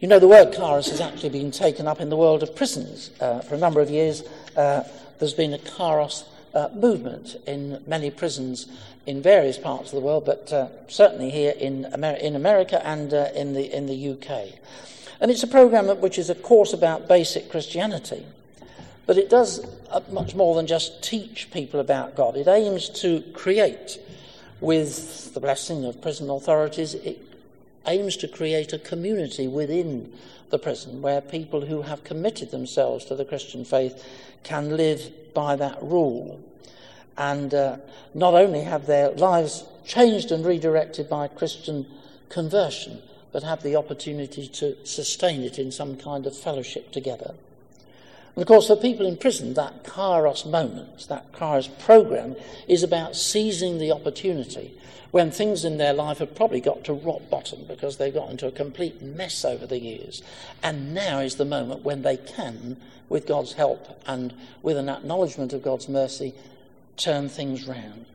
You 0.00 0.08
know, 0.08 0.18
the 0.18 0.28
word 0.28 0.52
kairos 0.52 0.90
has 0.90 1.00
actually 1.00 1.30
been 1.30 1.50
taken 1.50 1.88
up 1.88 1.98
in 1.98 2.10
the 2.10 2.16
world 2.16 2.42
of 2.42 2.54
prisons. 2.54 3.10
Uh, 3.20 3.40
for 3.40 3.54
a 3.54 3.58
number 3.58 3.80
of 3.80 3.88
years, 3.88 4.22
uh, 4.54 4.82
there's 5.18 5.32
been 5.32 5.54
a 5.54 5.58
kairos 5.58 6.24
uh, 6.52 6.68
movement 6.74 7.36
in 7.46 7.82
many 7.86 8.10
prisons 8.10 8.66
in 9.06 9.22
various 9.22 9.56
parts 9.56 9.90
of 9.90 9.98
the 9.98 10.04
world, 10.04 10.26
but 10.26 10.52
uh, 10.52 10.68
certainly 10.88 11.30
here 11.30 11.54
in, 11.58 11.86
Amer- 11.94 12.18
in 12.20 12.36
America 12.36 12.86
and 12.86 13.14
uh, 13.14 13.28
in, 13.34 13.54
the, 13.54 13.74
in 13.74 13.86
the 13.86 14.10
UK. 14.10 14.58
And 15.22 15.30
it's 15.30 15.42
a 15.42 15.46
program 15.48 15.86
which 16.00 16.18
is 16.18 16.28
a 16.28 16.34
course 16.34 16.74
about 16.74 17.08
basic 17.08 17.50
Christianity. 17.50 18.26
But 19.10 19.18
it 19.18 19.28
does 19.28 19.66
uh, 19.90 20.02
much 20.12 20.36
more 20.36 20.54
than 20.54 20.68
just 20.68 21.02
teach 21.02 21.50
people 21.50 21.80
about 21.80 22.14
God. 22.14 22.36
It 22.36 22.46
aims 22.46 22.88
to 23.00 23.22
create, 23.32 23.98
with 24.60 25.34
the 25.34 25.40
blessing 25.40 25.84
of 25.84 26.00
prison 26.00 26.30
authorities, 26.30 26.94
it 26.94 27.20
aims 27.88 28.16
to 28.18 28.28
create 28.28 28.72
a 28.72 28.78
community 28.78 29.48
within 29.48 30.12
the 30.50 30.60
prison 30.60 31.02
where 31.02 31.20
people 31.20 31.62
who 31.62 31.82
have 31.82 32.04
committed 32.04 32.52
themselves 32.52 33.04
to 33.06 33.16
the 33.16 33.24
Christian 33.24 33.64
faith 33.64 34.00
can 34.44 34.76
live 34.76 35.34
by 35.34 35.56
that 35.56 35.82
rule. 35.82 36.40
And 37.18 37.52
uh, 37.52 37.78
not 38.14 38.34
only 38.34 38.60
have 38.60 38.86
their 38.86 39.10
lives 39.10 39.64
changed 39.84 40.30
and 40.30 40.46
redirected 40.46 41.10
by 41.10 41.26
Christian 41.26 41.84
conversion, 42.28 43.02
but 43.32 43.42
have 43.42 43.64
the 43.64 43.74
opportunity 43.74 44.46
to 44.46 44.76
sustain 44.86 45.42
it 45.42 45.58
in 45.58 45.72
some 45.72 45.96
kind 45.96 46.28
of 46.28 46.38
fellowship 46.38 46.92
together. 46.92 47.34
And 48.34 48.42
of 48.42 48.48
course, 48.48 48.68
for 48.68 48.76
people 48.76 49.06
in 49.06 49.16
prison, 49.16 49.54
that 49.54 49.84
kairos 49.84 50.48
moment, 50.48 51.08
that 51.08 51.32
kairos 51.32 51.68
program, 51.80 52.36
is 52.68 52.82
about 52.82 53.16
seizing 53.16 53.78
the 53.78 53.92
opportunity 53.92 54.72
when 55.10 55.30
things 55.30 55.64
in 55.64 55.78
their 55.78 55.92
life 55.92 56.18
have 56.18 56.34
probably 56.34 56.60
got 56.60 56.84
to 56.84 56.92
rock 56.92 57.20
bottom 57.30 57.64
because 57.66 57.96
they've 57.96 58.14
got 58.14 58.30
into 58.30 58.46
a 58.46 58.52
complete 58.52 59.02
mess 59.02 59.44
over 59.44 59.66
the 59.66 59.80
years. 59.80 60.22
And 60.62 60.94
now 60.94 61.18
is 61.18 61.36
the 61.36 61.44
moment 61.44 61.82
when 61.84 62.02
they 62.02 62.16
can, 62.16 62.76
with 63.08 63.26
God's 63.26 63.54
help 63.54 64.00
and 64.06 64.32
with 64.62 64.76
an 64.76 64.88
acknowledgement 64.88 65.52
of 65.52 65.62
God's 65.62 65.88
mercy, 65.88 66.32
turn 66.96 67.28
things 67.28 67.66
round. 67.66 68.06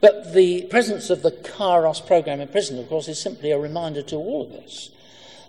But 0.00 0.34
the 0.34 0.62
presence 0.62 1.10
of 1.10 1.22
the 1.22 1.30
Kairos 1.30 2.06
program 2.06 2.40
in 2.40 2.48
prison, 2.48 2.78
of 2.78 2.88
course, 2.88 3.08
is 3.08 3.20
simply 3.20 3.50
a 3.50 3.58
reminder 3.58 4.02
to 4.02 4.16
all 4.16 4.42
of 4.42 4.52
us 4.52 4.90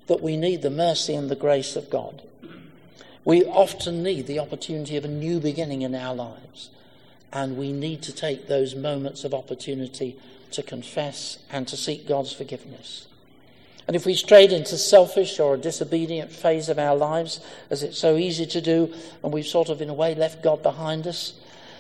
that 0.08 0.22
we 0.22 0.38
need 0.38 0.62
the 0.62 0.70
mercy 0.70 1.14
and 1.14 1.30
the 1.30 1.36
grace 1.36 1.76
of 1.76 1.90
God. 1.90 2.22
We 3.24 3.46
often 3.46 4.04
need 4.04 4.28
the 4.28 4.40
opportunity 4.40 4.98
of 4.98 5.06
a 5.06 5.10
new 5.10 5.40
beginning 5.40 5.84
in 5.84 5.94
our 5.94 6.16
lives. 6.16 6.70
And 7.34 7.58
we 7.58 7.72
need 7.72 8.02
to 8.04 8.14
take 8.14 8.48
those 8.48 8.76
moments 8.76 9.24
of 9.24 9.34
opportunity 9.34 10.18
to 10.52 10.64
confess 10.64 11.38
and 11.50 11.68
to 11.68 11.78
seek 11.78 12.08
God's 12.08 12.34
forgiveness. 12.34 13.08
And 13.88 13.96
if 13.96 14.06
we 14.06 14.14
strayed 14.14 14.52
into 14.52 14.78
selfish 14.78 15.40
or 15.40 15.56
a 15.56 15.58
disobedient 15.58 16.32
phase 16.32 16.70
of 16.70 16.78
our 16.78 16.96
lives, 16.96 17.40
as 17.70 17.84
it's 17.84 17.98
so 17.98 18.18
easy 18.18 18.46
to 18.48 18.62
do, 18.62 18.94
and 19.24 19.34
we've 19.34 19.46
sort 19.46 19.70
of 19.70 19.82
in 19.82 19.90
a 19.90 19.94
way 19.94 20.14
left 20.14 20.44
God 20.44 20.62
behind 20.62 21.08
us, 21.08 21.34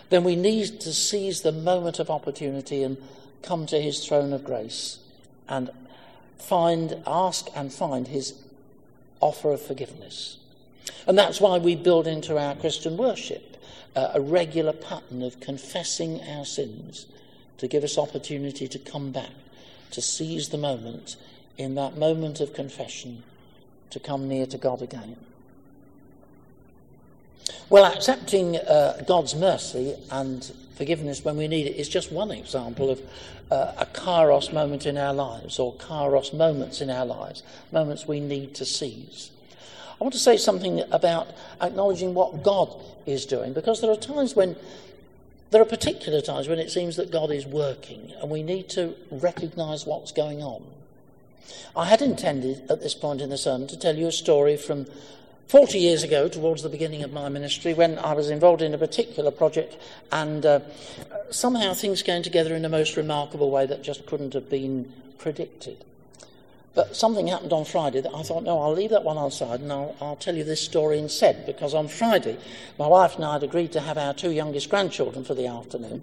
then 0.09 0.23
we 0.23 0.35
need 0.35 0.81
to 0.81 0.93
seize 0.93 1.41
the 1.41 1.51
moment 1.51 1.99
of 1.99 2.09
opportunity 2.09 2.83
and 2.83 2.97
come 3.43 3.65
to 3.67 3.81
his 3.81 4.05
throne 4.05 4.33
of 4.33 4.43
grace 4.43 4.99
and 5.47 5.69
find, 6.37 7.01
ask 7.07 7.47
and 7.55 7.71
find 7.71 8.07
his 8.07 8.33
offer 9.21 9.51
of 9.51 9.61
forgiveness. 9.61 10.37
And 11.07 11.17
that's 11.17 11.41
why 11.41 11.57
we 11.57 11.75
build 11.75 12.07
into 12.07 12.37
our 12.37 12.55
Christian 12.55 12.97
worship 12.97 13.57
uh, 13.95 14.11
a 14.13 14.21
regular 14.21 14.73
pattern 14.73 15.21
of 15.23 15.39
confessing 15.39 16.21
our 16.21 16.45
sins 16.45 17.05
to 17.57 17.67
give 17.67 17.83
us 17.83 17.97
opportunity 17.97 18.67
to 18.67 18.79
come 18.79 19.11
back, 19.11 19.31
to 19.91 20.01
seize 20.01 20.49
the 20.49 20.57
moment 20.57 21.15
in 21.57 21.75
that 21.75 21.97
moment 21.97 22.39
of 22.39 22.53
confession 22.53 23.23
to 23.89 23.99
come 23.99 24.27
near 24.27 24.45
to 24.45 24.57
God 24.57 24.81
again. 24.81 25.17
Well, 27.69 27.85
accepting 27.85 28.57
uh, 28.57 29.03
God's 29.07 29.35
mercy 29.35 29.95
and 30.09 30.51
forgiveness 30.75 31.23
when 31.23 31.37
we 31.37 31.47
need 31.47 31.67
it 31.67 31.75
is 31.75 31.87
just 31.87 32.11
one 32.11 32.31
example 32.31 32.89
of 32.89 33.01
uh, 33.51 33.73
a 33.77 33.85
kairos 33.85 34.51
moment 34.53 34.85
in 34.85 34.97
our 34.97 35.13
lives, 35.13 35.59
or 35.59 35.73
kairos 35.75 36.33
moments 36.33 36.81
in 36.81 36.89
our 36.89 37.05
lives, 37.05 37.43
moments 37.71 38.07
we 38.07 38.19
need 38.19 38.55
to 38.55 38.65
seize. 38.65 39.31
I 40.01 40.03
want 40.03 40.13
to 40.13 40.19
say 40.19 40.35
something 40.35 40.81
about 40.91 41.27
acknowledging 41.61 42.15
what 42.15 42.41
God 42.41 42.73
is 43.05 43.27
doing, 43.27 43.53
because 43.53 43.81
there 43.81 43.91
are 43.91 43.95
times 43.95 44.35
when 44.35 44.55
there 45.51 45.61
are 45.61 45.65
particular 45.65 46.21
times 46.21 46.47
when 46.47 46.57
it 46.57 46.71
seems 46.71 46.95
that 46.95 47.11
God 47.11 47.29
is 47.29 47.45
working, 47.45 48.11
and 48.19 48.31
we 48.31 48.41
need 48.41 48.67
to 48.69 48.95
recognize 49.11 49.85
what's 49.85 50.11
going 50.11 50.41
on. 50.41 50.65
I 51.75 51.85
had 51.85 52.01
intended 52.01 52.63
at 52.71 52.81
this 52.81 52.95
point 52.95 53.21
in 53.21 53.29
the 53.29 53.37
sermon 53.37 53.67
to 53.67 53.77
tell 53.77 53.95
you 53.95 54.07
a 54.07 54.11
story 54.11 54.57
from 54.57 54.87
40 55.49 55.77
years 55.77 56.01
ago, 56.01 56.27
towards 56.27 56.63
the 56.63 56.69
beginning 56.69 57.03
of 57.03 57.13
my 57.13 57.29
ministry, 57.29 57.75
when 57.75 57.99
I 57.99 58.13
was 58.13 58.31
involved 58.31 58.63
in 58.63 58.73
a 58.73 58.79
particular 58.79 59.29
project, 59.29 59.77
and 60.11 60.43
uh, 60.43 60.61
somehow 61.29 61.75
things 61.75 62.01
came 62.01 62.23
together 62.23 62.55
in 62.55 62.65
a 62.65 62.69
most 62.69 62.97
remarkable 62.97 63.51
way 63.51 63.67
that 63.67 63.83
just 63.83 64.07
couldn't 64.07 64.33
have 64.33 64.49
been 64.49 64.91
predicted. 65.19 65.85
But 66.73 66.95
something 66.95 67.27
happened 67.27 67.51
on 67.51 67.65
Friday 67.65 67.99
that 68.01 68.13
I 68.13 68.23
thought, 68.23 68.43
no, 68.43 68.61
I'll 68.61 68.73
leave 68.73 68.91
that 68.91 69.03
one 69.03 69.17
outside 69.17 69.59
and 69.59 69.71
I'll, 69.71 69.95
I'll 69.99 70.15
tell 70.15 70.35
you 70.35 70.45
this 70.45 70.61
story 70.61 70.99
instead. 70.99 71.45
Because 71.45 71.73
on 71.73 71.87
Friday, 71.89 72.37
my 72.79 72.87
wife 72.87 73.15
and 73.15 73.25
I 73.25 73.33
had 73.33 73.43
agreed 73.43 73.73
to 73.73 73.81
have 73.81 73.97
our 73.97 74.13
two 74.13 74.31
youngest 74.31 74.69
grandchildren 74.69 75.25
for 75.25 75.33
the 75.33 75.47
afternoon. 75.47 76.01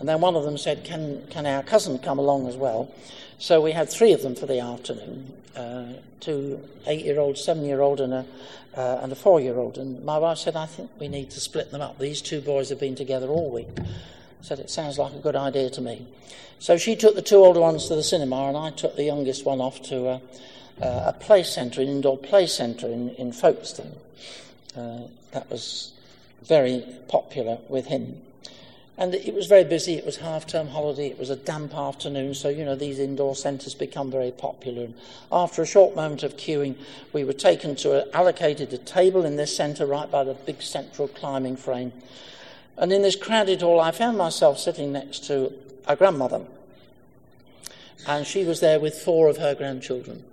And 0.00 0.08
then 0.08 0.20
one 0.20 0.34
of 0.34 0.44
them 0.44 0.58
said, 0.58 0.82
can, 0.82 1.24
can 1.30 1.46
our 1.46 1.62
cousin 1.62 1.98
come 1.98 2.18
along 2.18 2.48
as 2.48 2.56
well? 2.56 2.92
So 3.38 3.60
we 3.60 3.72
had 3.72 3.88
three 3.88 4.12
of 4.12 4.22
them 4.22 4.34
for 4.34 4.46
the 4.46 4.58
afternoon 4.58 5.32
uh, 5.56 5.84
two 6.20 6.60
eight 6.86 7.04
year 7.04 7.18
old, 7.18 7.38
seven 7.38 7.64
year 7.64 7.80
old, 7.80 8.00
and 8.00 8.12
a, 8.12 8.26
uh, 8.76 9.00
and 9.02 9.12
a 9.12 9.14
four 9.14 9.40
year 9.40 9.56
old. 9.56 9.78
And 9.78 10.04
my 10.04 10.18
wife 10.18 10.38
said, 10.38 10.56
I 10.56 10.66
think 10.66 10.90
we 10.98 11.08
need 11.08 11.30
to 11.30 11.40
split 11.40 11.70
them 11.70 11.80
up. 11.80 11.98
These 11.98 12.22
two 12.22 12.40
boys 12.40 12.68
have 12.68 12.80
been 12.80 12.94
together 12.94 13.28
all 13.28 13.50
week. 13.50 13.68
I 13.78 14.42
said, 14.42 14.58
It 14.58 14.70
sounds 14.70 14.98
like 14.98 15.12
a 15.12 15.18
good 15.18 15.36
idea 15.36 15.70
to 15.70 15.80
me. 15.80 16.06
So 16.60 16.76
she 16.76 16.94
took 16.94 17.14
the 17.14 17.22
two 17.22 17.36
older 17.36 17.60
ones 17.60 17.88
to 17.88 17.94
the 17.94 18.02
cinema, 18.02 18.48
and 18.48 18.56
I 18.56 18.70
took 18.70 18.94
the 18.94 19.02
youngest 19.02 19.46
one 19.46 19.62
off 19.62 19.80
to 19.84 20.08
a, 20.08 20.20
a 20.82 21.16
play 21.18 21.42
centre, 21.42 21.80
an 21.80 21.88
indoor 21.88 22.18
play 22.18 22.46
centre 22.46 22.86
in, 22.86 23.08
in 23.14 23.32
Folkestone. 23.32 23.96
Uh, 24.76 25.00
that 25.32 25.50
was 25.50 25.92
very 26.42 26.84
popular 27.08 27.58
with 27.70 27.86
him. 27.86 28.20
And 28.98 29.14
it 29.14 29.32
was 29.32 29.46
very 29.46 29.64
busy. 29.64 29.94
It 29.94 30.04
was 30.04 30.18
half 30.18 30.46
term 30.46 30.68
holiday. 30.68 31.06
It 31.06 31.18
was 31.18 31.30
a 31.30 31.36
damp 31.36 31.74
afternoon. 31.74 32.34
So, 32.34 32.50
you 32.50 32.66
know, 32.66 32.74
these 32.74 32.98
indoor 32.98 33.34
centres 33.34 33.74
become 33.74 34.10
very 34.10 34.30
popular. 34.30 34.84
And 34.84 34.94
after 35.32 35.62
a 35.62 35.66
short 35.66 35.96
moment 35.96 36.22
of 36.22 36.36
queuing, 36.36 36.76
we 37.14 37.24
were 37.24 37.32
taken 37.32 37.74
to 37.76 38.14
allocated 38.14 38.70
a 38.74 38.78
table 38.78 39.24
in 39.24 39.36
this 39.36 39.56
centre 39.56 39.86
right 39.86 40.10
by 40.10 40.24
the 40.24 40.34
big 40.34 40.60
central 40.60 41.08
climbing 41.08 41.56
frame. 41.56 41.94
And 42.76 42.92
in 42.92 43.00
this 43.00 43.16
crowded 43.16 43.62
hall, 43.62 43.80
I 43.80 43.92
found 43.92 44.18
myself 44.18 44.58
sitting 44.58 44.92
next 44.92 45.24
to 45.28 45.50
our 45.86 45.96
grandmother. 45.96 46.42
And 48.06 48.26
she 48.26 48.44
was 48.44 48.60
there 48.60 48.80
with 48.80 48.94
four 48.94 49.28
of 49.28 49.36
her 49.36 49.54
grandchildren. 49.54 50.24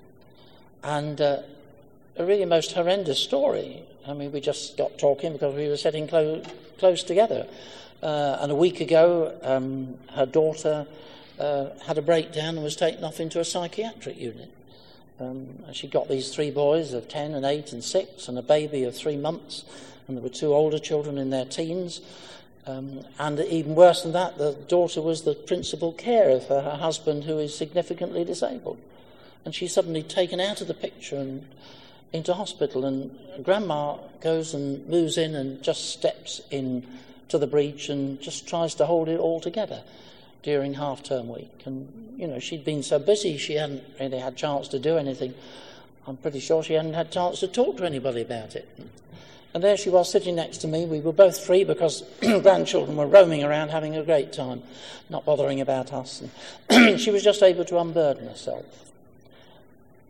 And 0.84 1.20
uh, 1.20 1.42
a 2.18 2.26
really 2.26 2.46
most 2.46 2.72
horrendous 2.72 3.20
story. 3.20 3.84
I 4.08 4.14
mean, 4.14 4.32
we 4.32 4.40
just 4.40 4.78
got 4.78 4.98
talking 4.98 5.34
because 5.34 5.56
we 5.56 5.68
were 5.68 5.78
sitting 5.78 6.08
clo- 6.08 6.44
close 6.78 7.04
together. 7.04 7.48
Uh, 8.02 8.38
and 8.42 8.52
a 8.52 8.56
week 8.56 8.80
ago, 8.80 9.38
um, 9.42 9.96
her 10.12 10.26
daughter 10.26 10.88
uh, 11.40 11.68
had 11.86 11.98
a 11.98 12.02
breakdown 12.02 12.56
and 12.56 12.64
was 12.64 12.76
taken 12.76 13.04
off 13.04 13.20
into 13.20 13.40
a 13.40 13.46
psychiatric 13.46 14.18
unit. 14.18 14.52
Um, 15.20 15.64
and 15.66 15.76
she 15.76 15.88
got 15.88 16.08
these 16.08 16.34
three 16.34 16.52
boys 16.52 16.94
of 16.94 17.08
10 17.08 17.34
and 17.34 17.46
8 17.46 17.74
and 17.74 17.84
6 17.84 18.28
and 18.28 18.38
a 18.38 18.44
baby 18.44 18.84
of 18.84 18.96
three 18.96 19.18
months. 19.18 19.66
And 20.08 20.16
there 20.16 20.24
were 20.24 20.30
two 20.30 20.54
older 20.54 20.80
children 20.80 21.18
in 21.18 21.32
their 21.32 21.46
teens. 21.46 22.02
Um, 22.68 23.06
and 23.18 23.40
even 23.40 23.76
worse 23.76 24.04
than 24.04 24.12
that, 24.12 24.38
the 24.38 24.54
daughter 24.68 25.02
was 25.02 25.22
the 25.22 25.34
principal 25.34 25.94
carer 25.94 26.40
for 26.40 26.62
her 26.62 26.78
husband, 26.78 27.24
who 27.24 27.40
is 27.40 27.56
significantly 27.56 28.24
disabled. 28.24 28.78
And 29.46 29.56
she's 29.56 29.74
suddenly 29.74 30.04
taken 30.04 30.40
out 30.40 30.60
of 30.60 30.68
the 30.68 30.74
picture 30.74 31.16
and 31.16 31.48
into 32.12 32.34
hospital. 32.34 32.86
And 32.86 33.18
grandma 33.44 33.98
goes 34.22 34.54
and 34.54 34.88
moves 34.88 35.18
in 35.18 35.36
and 35.36 35.64
just 35.64 35.90
steps 35.92 36.42
in 36.52 36.86
to 37.30 37.38
the 37.38 37.48
breach 37.48 37.90
and 37.90 38.22
just 38.22 38.48
tries 38.48 38.76
to 38.76 38.86
hold 38.86 39.10
it 39.10 39.20
all 39.20 39.40
together 39.40 39.84
during 40.44 40.74
half 40.76 41.04
term 41.04 41.30
week. 41.30 41.64
And, 41.66 42.16
you 42.18 42.28
know, 42.28 42.40
she'd 42.40 42.66
been 42.66 42.84
so 42.84 43.00
busy 43.00 43.38
she 43.38 43.56
hadn't 43.56 43.84
really 44.00 44.20
had 44.20 44.36
chance 44.36 44.68
to 44.70 44.80
do 44.80 44.98
anything. 44.98 45.34
I'm 46.06 46.18
pretty 46.18 46.40
sure 46.40 46.64
she 46.64 46.74
hadn't 46.74 46.94
had 46.94 47.12
chance 47.12 47.42
to 47.42 47.48
talk 47.48 47.78
to 47.78 47.86
anybody 47.86 48.22
about 48.22 48.56
it. 48.56 48.68
And 49.58 49.64
there 49.64 49.76
she 49.76 49.90
was 49.90 50.12
sitting 50.12 50.36
next 50.36 50.60
to 50.60 50.68
me. 50.68 50.86
We 50.86 51.00
were 51.00 51.12
both 51.12 51.44
free 51.44 51.64
because 51.64 52.04
grandchildren 52.22 52.96
were 52.96 53.08
roaming 53.08 53.44
around 53.44 53.70
having 53.70 53.96
a 53.96 54.04
great 54.04 54.32
time, 54.32 54.62
not 55.10 55.26
bothering 55.26 55.62
about 55.62 55.92
us. 55.92 56.22
And 56.70 57.00
she 57.02 57.10
was 57.10 57.24
just 57.24 57.42
able 57.42 57.66
to 57.66 57.80
unburden 57.80 58.28
herself. 58.28 58.92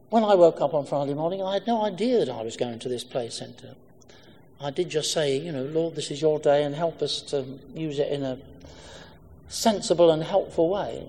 When 0.10 0.26
I 0.26 0.36
woke 0.36 0.60
up 0.60 0.74
on 0.74 0.86
Friday 0.86 1.14
morning, 1.14 1.42
I 1.42 1.54
had 1.54 1.66
no 1.66 1.86
idea 1.86 2.26
that 2.26 2.30
I 2.30 2.42
was 2.42 2.58
going 2.58 2.78
to 2.80 2.90
this 2.90 3.06
play 3.06 3.30
centre. 3.30 3.76
I 4.60 4.70
did 4.70 4.90
just 4.90 5.14
say, 5.14 5.38
you 5.38 5.54
know, 5.54 5.64
Lord, 5.64 5.96
this 5.96 6.12
is 6.12 6.22
your 6.22 6.40
day 6.40 6.66
and 6.66 6.76
help 6.76 7.02
us 7.02 7.22
to 7.22 7.46
use 7.74 8.00
it 8.00 8.12
in 8.12 8.24
a 8.24 8.38
sensible 9.48 10.12
and 10.12 10.22
helpful 10.22 10.68
way. 10.68 11.08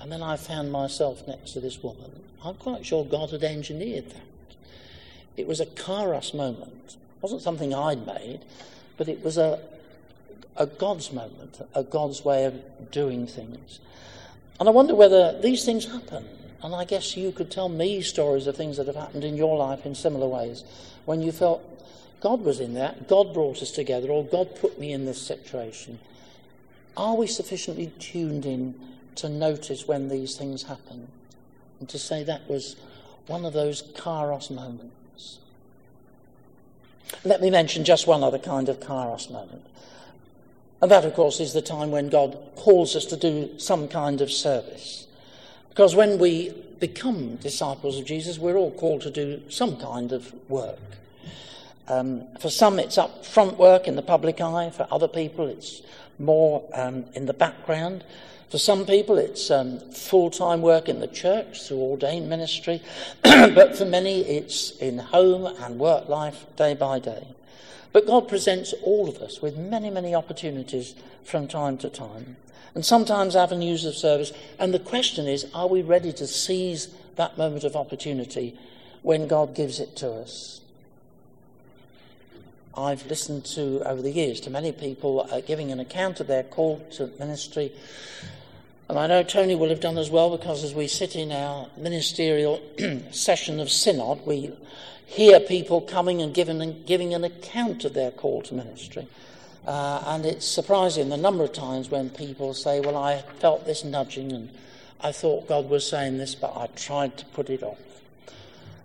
And 0.00 0.10
then 0.10 0.20
I 0.20 0.36
found 0.36 0.72
myself 0.72 1.28
next 1.28 1.52
to 1.52 1.60
this 1.60 1.80
woman. 1.80 2.10
I'm 2.44 2.56
quite 2.56 2.84
sure 2.84 3.04
God 3.04 3.30
had 3.30 3.44
engineered 3.44 4.10
that. 4.10 4.56
It 5.36 5.46
was 5.46 5.60
a 5.60 5.66
kairos 5.66 6.34
moment. 6.34 6.96
Wasn't 7.22 7.40
something 7.40 7.74
I'd 7.74 8.06
made, 8.06 8.40
but 8.96 9.08
it 9.08 9.24
was 9.24 9.38
a, 9.38 9.60
a 10.56 10.66
God's 10.66 11.12
moment, 11.12 11.66
a 11.74 11.82
God's 11.82 12.24
way 12.24 12.44
of 12.44 12.90
doing 12.90 13.26
things. 13.26 13.80
And 14.60 14.68
I 14.68 14.72
wonder 14.72 14.94
whether 14.94 15.40
these 15.40 15.64
things 15.64 15.86
happen. 15.86 16.24
And 16.62 16.74
I 16.74 16.84
guess 16.84 17.16
you 17.16 17.32
could 17.32 17.50
tell 17.50 17.68
me 17.68 18.02
stories 18.02 18.46
of 18.46 18.56
things 18.56 18.76
that 18.76 18.86
have 18.86 18.96
happened 18.96 19.24
in 19.24 19.36
your 19.36 19.56
life 19.56 19.84
in 19.84 19.94
similar 19.94 20.28
ways 20.28 20.62
when 21.04 21.22
you 21.22 21.32
felt 21.32 21.62
God 22.20 22.42
was 22.42 22.60
in 22.60 22.74
that, 22.74 23.08
God 23.08 23.34
brought 23.34 23.62
us 23.62 23.72
together, 23.72 24.08
or 24.08 24.24
God 24.24 24.54
put 24.54 24.78
me 24.78 24.92
in 24.92 25.04
this 25.04 25.20
situation. 25.20 25.98
Are 26.96 27.16
we 27.16 27.26
sufficiently 27.26 27.92
tuned 27.98 28.46
in 28.46 28.74
to 29.16 29.28
notice 29.28 29.88
when 29.88 30.08
these 30.08 30.36
things 30.36 30.62
happen 30.62 31.08
and 31.80 31.88
to 31.88 31.98
say 31.98 32.22
that 32.22 32.48
was 32.48 32.76
one 33.26 33.44
of 33.44 33.52
those 33.52 33.82
kairos 33.82 34.50
moments? 34.50 34.94
Let 37.24 37.40
me 37.40 37.50
mention 37.50 37.84
just 37.84 38.06
one 38.06 38.22
other 38.22 38.38
kind 38.38 38.68
of 38.68 38.80
kairos 38.80 39.30
moment. 39.30 39.64
And 40.80 40.90
that, 40.90 41.04
of 41.04 41.14
course, 41.14 41.38
is 41.38 41.52
the 41.52 41.62
time 41.62 41.90
when 41.90 42.08
God 42.08 42.36
calls 42.56 42.96
us 42.96 43.04
to 43.06 43.16
do 43.16 43.58
some 43.58 43.86
kind 43.86 44.20
of 44.20 44.32
service. 44.32 45.06
Because 45.68 45.94
when 45.94 46.18
we 46.18 46.50
become 46.80 47.36
disciples 47.36 47.98
of 47.98 48.04
Jesus, 48.04 48.38
we're 48.38 48.56
all 48.56 48.72
called 48.72 49.02
to 49.02 49.10
do 49.10 49.40
some 49.48 49.76
kind 49.76 50.10
of 50.12 50.34
work. 50.50 50.80
Um, 51.86 52.24
for 52.40 52.50
some, 52.50 52.78
it's 52.80 52.98
up 52.98 53.24
front 53.24 53.58
work 53.58 53.86
in 53.86 53.94
the 53.94 54.02
public 54.02 54.40
eye. 54.40 54.70
For 54.70 54.88
other 54.90 55.08
people, 55.08 55.46
it's 55.46 55.82
more 56.18 56.68
um, 56.74 57.04
in 57.14 57.26
the 57.26 57.32
background. 57.32 58.04
For 58.52 58.58
some 58.58 58.84
people, 58.84 59.16
it's 59.16 59.50
um, 59.50 59.78
full 59.78 60.30
time 60.30 60.60
work 60.60 60.86
in 60.86 61.00
the 61.00 61.06
church 61.06 61.62
through 61.62 61.78
ordained 61.78 62.28
ministry. 62.28 62.82
but 63.22 63.78
for 63.78 63.86
many, 63.86 64.20
it's 64.20 64.72
in 64.72 64.98
home 64.98 65.46
and 65.46 65.78
work 65.78 66.06
life 66.10 66.44
day 66.56 66.74
by 66.74 66.98
day. 66.98 67.28
But 67.94 68.06
God 68.06 68.28
presents 68.28 68.74
all 68.82 69.08
of 69.08 69.22
us 69.22 69.40
with 69.40 69.56
many, 69.56 69.88
many 69.88 70.14
opportunities 70.14 70.94
from 71.24 71.48
time 71.48 71.78
to 71.78 71.88
time. 71.88 72.36
And 72.74 72.84
sometimes 72.84 73.36
avenues 73.36 73.86
of 73.86 73.94
service. 73.94 74.34
And 74.58 74.74
the 74.74 74.78
question 74.78 75.26
is 75.26 75.46
are 75.54 75.66
we 75.66 75.80
ready 75.80 76.12
to 76.12 76.26
seize 76.26 76.88
that 77.16 77.38
moment 77.38 77.64
of 77.64 77.74
opportunity 77.74 78.54
when 79.00 79.28
God 79.28 79.54
gives 79.54 79.80
it 79.80 79.96
to 79.96 80.12
us? 80.12 80.60
I've 82.76 83.06
listened 83.06 83.46
to 83.46 83.80
over 83.88 84.02
the 84.02 84.12
years 84.12 84.40
to 84.40 84.50
many 84.50 84.72
people 84.72 85.26
uh, 85.32 85.40
giving 85.40 85.72
an 85.72 85.80
account 85.80 86.20
of 86.20 86.26
their 86.26 86.42
call 86.42 86.80
to 86.92 87.10
ministry. 87.18 87.72
And 88.88 88.98
I 88.98 89.06
know 89.06 89.22
Tony 89.22 89.54
will 89.54 89.68
have 89.70 89.80
done 89.80 89.98
as 89.98 90.10
well 90.10 90.36
because 90.36 90.64
as 90.64 90.74
we 90.74 90.86
sit 90.86 91.16
in 91.16 91.32
our 91.32 91.68
ministerial 91.76 92.60
session 93.10 93.60
of 93.60 93.70
synod, 93.70 94.26
we 94.26 94.52
hear 95.06 95.40
people 95.40 95.80
coming 95.80 96.20
and 96.20 96.34
giving, 96.34 96.82
giving 96.84 97.14
an 97.14 97.24
account 97.24 97.84
of 97.84 97.94
their 97.94 98.10
call 98.10 98.42
to 98.42 98.54
ministry. 98.54 99.06
Uh, 99.66 100.02
and 100.06 100.26
it's 100.26 100.46
surprising 100.46 101.08
the 101.08 101.16
number 101.16 101.44
of 101.44 101.52
times 101.52 101.88
when 101.88 102.10
people 102.10 102.52
say, 102.52 102.80
Well, 102.80 102.96
I 102.96 103.22
felt 103.38 103.64
this 103.64 103.84
nudging 103.84 104.32
and 104.32 104.50
I 105.00 105.12
thought 105.12 105.48
God 105.48 105.68
was 105.68 105.88
saying 105.88 106.18
this, 106.18 106.34
but 106.34 106.56
I 106.56 106.66
tried 106.76 107.16
to 107.18 107.24
put 107.26 107.50
it 107.50 107.62
off. 107.62 107.78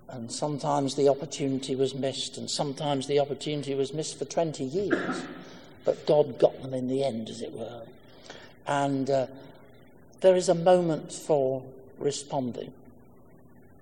And 0.09 0.31
sometimes 0.31 0.95
the 0.95 1.09
opportunity 1.09 1.75
was 1.75 1.93
missed, 1.93 2.37
and 2.37 2.49
sometimes 2.49 3.07
the 3.07 3.19
opportunity 3.19 3.75
was 3.75 3.93
missed 3.93 4.17
for 4.17 4.25
20 4.25 4.63
years. 4.63 5.23
But 5.85 6.05
God 6.07 6.39
got 6.39 6.61
them 6.61 6.73
in 6.73 6.87
the 6.87 7.03
end, 7.03 7.29
as 7.29 7.41
it 7.41 7.51
were. 7.51 7.81
And 8.65 9.09
uh, 9.09 9.27
there 10.21 10.35
is 10.35 10.49
a 10.49 10.55
moment 10.55 11.11
for 11.11 11.63
responding. 11.99 12.73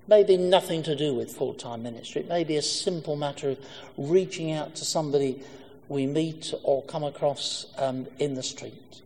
Maybe 0.08 0.38
nothing 0.38 0.84
to 0.84 0.96
do 0.96 1.14
with 1.14 1.36
full 1.36 1.54
time 1.54 1.84
ministry. 1.84 2.22
It 2.22 2.30
may 2.30 2.44
be 2.44 2.58
a 2.58 2.62
simple 2.62 3.16
matter 3.16 3.50
of 3.50 3.60
reaching 3.98 4.52
out 4.52 4.76
to 4.76 4.86
somebody 4.86 5.42
we 5.90 6.06
meet 6.06 6.54
or 6.64 6.84
come 6.84 7.04
across 7.04 7.68
um, 7.78 8.08
in 8.20 8.36
the 8.36 8.44
street. 8.44 9.02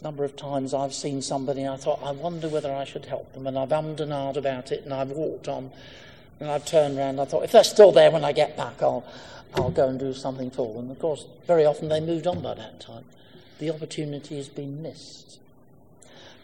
A 0.00 0.04
number 0.04 0.24
of 0.24 0.36
times 0.36 0.74
I've 0.74 0.94
seen 0.94 1.22
somebody 1.22 1.62
and 1.62 1.70
I 1.70 1.76
thought, 1.76 2.00
I 2.02 2.10
wonder 2.12 2.48
whether 2.48 2.72
I 2.72 2.84
should 2.84 3.06
help 3.06 3.32
them. 3.32 3.46
And 3.46 3.58
I've 3.58 3.72
ummed 3.72 4.00
and 4.00 4.12
about 4.12 4.72
it 4.72 4.84
and 4.84 4.92
I've 4.92 5.10
walked 5.10 5.48
on 5.48 5.70
and 6.40 6.50
I've 6.50 6.66
turned 6.66 6.98
around. 6.98 7.20
I 7.20 7.24
thought, 7.24 7.44
if 7.44 7.52
they're 7.52 7.64
still 7.64 7.92
there 7.92 8.10
when 8.10 8.24
I 8.24 8.32
get 8.32 8.56
back, 8.56 8.82
I'll, 8.82 9.04
I'll 9.54 9.70
go 9.70 9.88
and 9.88 9.98
do 9.98 10.12
something 10.12 10.50
for 10.50 10.74
them. 10.74 10.90
Of 10.90 10.98
course, 10.98 11.26
very 11.46 11.64
often 11.64 11.88
they 11.88 12.00
moved 12.00 12.26
on 12.26 12.42
by 12.42 12.54
that 12.54 12.80
time. 12.80 13.04
The 13.58 13.70
opportunity 13.70 14.36
has 14.36 14.48
been 14.48 14.82
missed. 14.82 15.38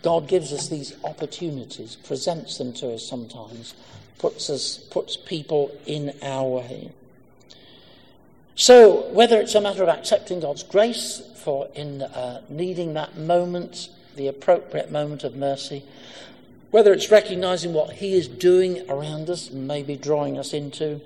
God 0.03 0.29
gives 0.29 0.53
us 0.53 0.69
these 0.69 0.95
opportunities, 1.05 1.97
presents 1.97 2.57
them 2.59 2.73
to 2.75 2.95
us 2.95 3.07
sometimes, 3.07 3.75
puts 4.19 4.49
us, 4.49 4.79
puts 4.79 5.17
people 5.17 5.77
in 5.87 6.15
our 6.23 6.47
way. 6.49 6.93
So, 8.55 9.11
whether 9.11 9.41
it's 9.41 9.55
a 9.55 9.61
matter 9.61 9.83
of 9.83 9.89
accepting 9.89 10.41
God's 10.41 10.63
grace 10.63 11.23
for 11.37 11.69
in 11.75 12.03
uh, 12.03 12.43
needing 12.49 12.95
that 12.95 13.17
moment, 13.17 13.91
the 14.17 14.29
appropriate 14.29 14.91
moment 14.91 15.25
of 15.25 15.37
mercy, 15.37 15.83
whether 16.71 16.93
it's 16.93 17.11
recognizing 17.11 17.73
what 17.73 17.93
He 17.93 18.15
is 18.15 18.29
doing 18.29 18.89
around 18.89 19.29
us 19.29 19.51
and 19.51 19.67
maybe 19.67 19.97
drawing 19.97 20.39
us 20.39 20.53
into, 20.53 21.01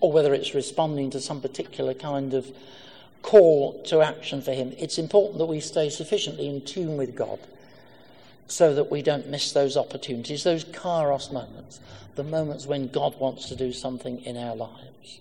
or 0.00 0.12
whether 0.12 0.32
it's 0.32 0.54
responding 0.54 1.10
to 1.10 1.20
some 1.20 1.40
particular 1.40 1.92
kind 1.92 2.32
of 2.34 2.46
call 3.20 3.82
to 3.84 4.00
action 4.00 4.40
for 4.40 4.52
Him, 4.52 4.74
it's 4.78 4.98
important 4.98 5.38
that 5.38 5.46
we 5.46 5.60
stay 5.60 5.90
sufficiently 5.90 6.48
in 6.48 6.62
tune 6.62 6.96
with 6.96 7.14
God 7.14 7.38
so 8.48 8.74
that 8.74 8.90
we 8.90 9.02
don't 9.02 9.28
miss 9.28 9.52
those 9.52 9.76
opportunities, 9.76 10.42
those 10.42 10.64
kairos 10.64 11.32
moments, 11.32 11.80
the 12.16 12.24
moments 12.24 12.66
when 12.66 12.88
God 12.88 13.18
wants 13.20 13.48
to 13.50 13.56
do 13.56 13.72
something 13.72 14.20
in 14.24 14.36
our 14.36 14.56
lives. 14.56 15.20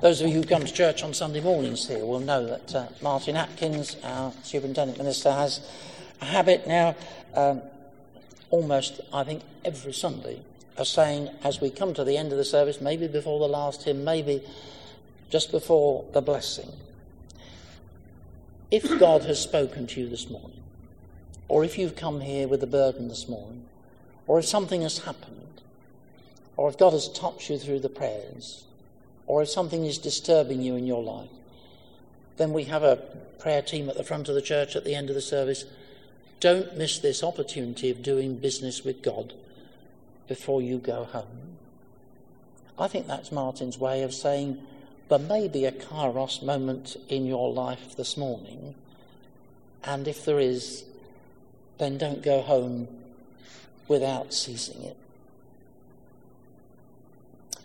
Those 0.00 0.20
of 0.20 0.28
you 0.28 0.34
who 0.34 0.44
come 0.44 0.64
to 0.64 0.72
church 0.72 1.02
on 1.02 1.12
Sunday 1.12 1.40
mornings 1.40 1.88
here 1.88 2.04
will 2.04 2.20
know 2.20 2.46
that 2.46 2.74
uh, 2.74 2.86
Martin 3.02 3.36
Atkins, 3.36 3.96
our 4.04 4.32
superintendent 4.44 4.96
minister, 4.96 5.32
has 5.32 5.60
a 6.20 6.24
habit 6.24 6.68
now, 6.68 6.94
um, 7.34 7.62
almost, 8.50 9.00
I 9.12 9.24
think, 9.24 9.42
every 9.64 9.92
Sunday, 9.92 10.40
of 10.76 10.86
saying, 10.86 11.28
as 11.42 11.60
we 11.60 11.70
come 11.70 11.94
to 11.94 12.04
the 12.04 12.16
end 12.16 12.30
of 12.30 12.38
the 12.38 12.44
service, 12.44 12.80
maybe 12.80 13.08
before 13.08 13.40
the 13.40 13.48
last 13.48 13.82
hymn, 13.82 14.04
maybe 14.04 14.40
just 15.30 15.50
before 15.50 16.04
the 16.12 16.20
blessing, 16.20 16.70
if 18.70 18.98
God 19.00 19.24
has 19.24 19.40
spoken 19.40 19.88
to 19.88 20.00
you 20.00 20.08
this 20.08 20.30
morning, 20.30 20.62
or 21.48 21.64
if 21.64 21.78
you've 21.78 21.96
come 21.96 22.20
here 22.20 22.46
with 22.46 22.62
a 22.62 22.66
burden 22.66 23.08
this 23.08 23.28
morning, 23.28 23.64
or 24.26 24.38
if 24.38 24.44
something 24.44 24.82
has 24.82 24.98
happened, 24.98 25.62
or 26.56 26.68
if 26.68 26.78
God 26.78 26.92
has 26.92 27.08
touched 27.08 27.50
you 27.50 27.58
through 27.58 27.80
the 27.80 27.88
prayers, 27.88 28.64
or 29.26 29.42
if 29.42 29.48
something 29.48 29.84
is 29.84 29.98
disturbing 29.98 30.62
you 30.62 30.76
in 30.76 30.86
your 30.86 31.02
life, 31.02 31.30
then 32.36 32.52
we 32.52 32.64
have 32.64 32.82
a 32.82 33.02
prayer 33.38 33.62
team 33.62 33.88
at 33.88 33.96
the 33.96 34.04
front 34.04 34.28
of 34.28 34.34
the 34.34 34.42
church 34.42 34.76
at 34.76 34.84
the 34.84 34.94
end 34.94 35.08
of 35.08 35.14
the 35.14 35.20
service 35.20 35.64
don't 36.40 36.76
miss 36.76 36.98
this 36.98 37.22
opportunity 37.22 37.90
of 37.90 38.02
doing 38.02 38.36
business 38.36 38.84
with 38.84 39.02
God 39.02 39.34
before 40.28 40.62
you 40.62 40.78
go 40.78 41.04
home. 41.04 41.56
I 42.78 42.86
think 42.86 43.06
that's 43.06 43.32
Martin's 43.32 43.78
way 43.78 44.02
of 44.02 44.14
saying 44.14 44.58
there 45.08 45.18
may 45.18 45.48
be 45.48 45.64
a 45.64 45.72
kairos 45.72 46.42
moment 46.42 46.96
in 47.08 47.26
your 47.26 47.52
life 47.52 47.96
this 47.96 48.16
morning, 48.16 48.76
and 49.82 50.06
if 50.06 50.24
there 50.24 50.38
is, 50.38 50.84
then 51.78 51.98
don't 51.98 52.22
go 52.22 52.40
home 52.40 52.88
without 53.86 54.34
seizing 54.34 54.82
it. 54.82 54.96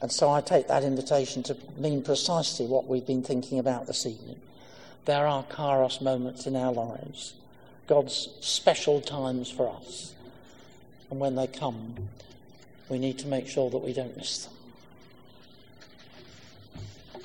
And 0.02 0.12
so 0.12 0.30
I 0.30 0.42
take 0.42 0.68
that 0.68 0.84
invitation 0.84 1.44
to 1.44 1.58
mean 1.78 2.02
precisely 2.02 2.66
what 2.66 2.88
we've 2.88 3.08
been 3.08 3.24
thinking 3.24 3.60
about 3.60 3.88
this 3.88 4.06
evening. 4.06 4.40
There 5.06 5.26
are 5.26 5.44
kairos 5.44 6.02
moments 6.02 6.46
in 6.46 6.56
our 6.56 6.72
lives 6.74 7.34
God's 7.88 8.30
special 8.40 9.02
times 9.02 9.52
for 9.52 9.70
us. 9.70 10.14
And 11.10 11.20
when 11.20 11.36
they 11.36 11.48
come, 11.48 11.96
we 12.90 12.98
need 12.98 13.20
to 13.20 13.28
make 13.28 13.48
sure 13.48 13.70
that 13.70 13.78
we 13.78 13.94
don't 13.94 14.16
miss 14.16 14.46
them. 14.46 14.54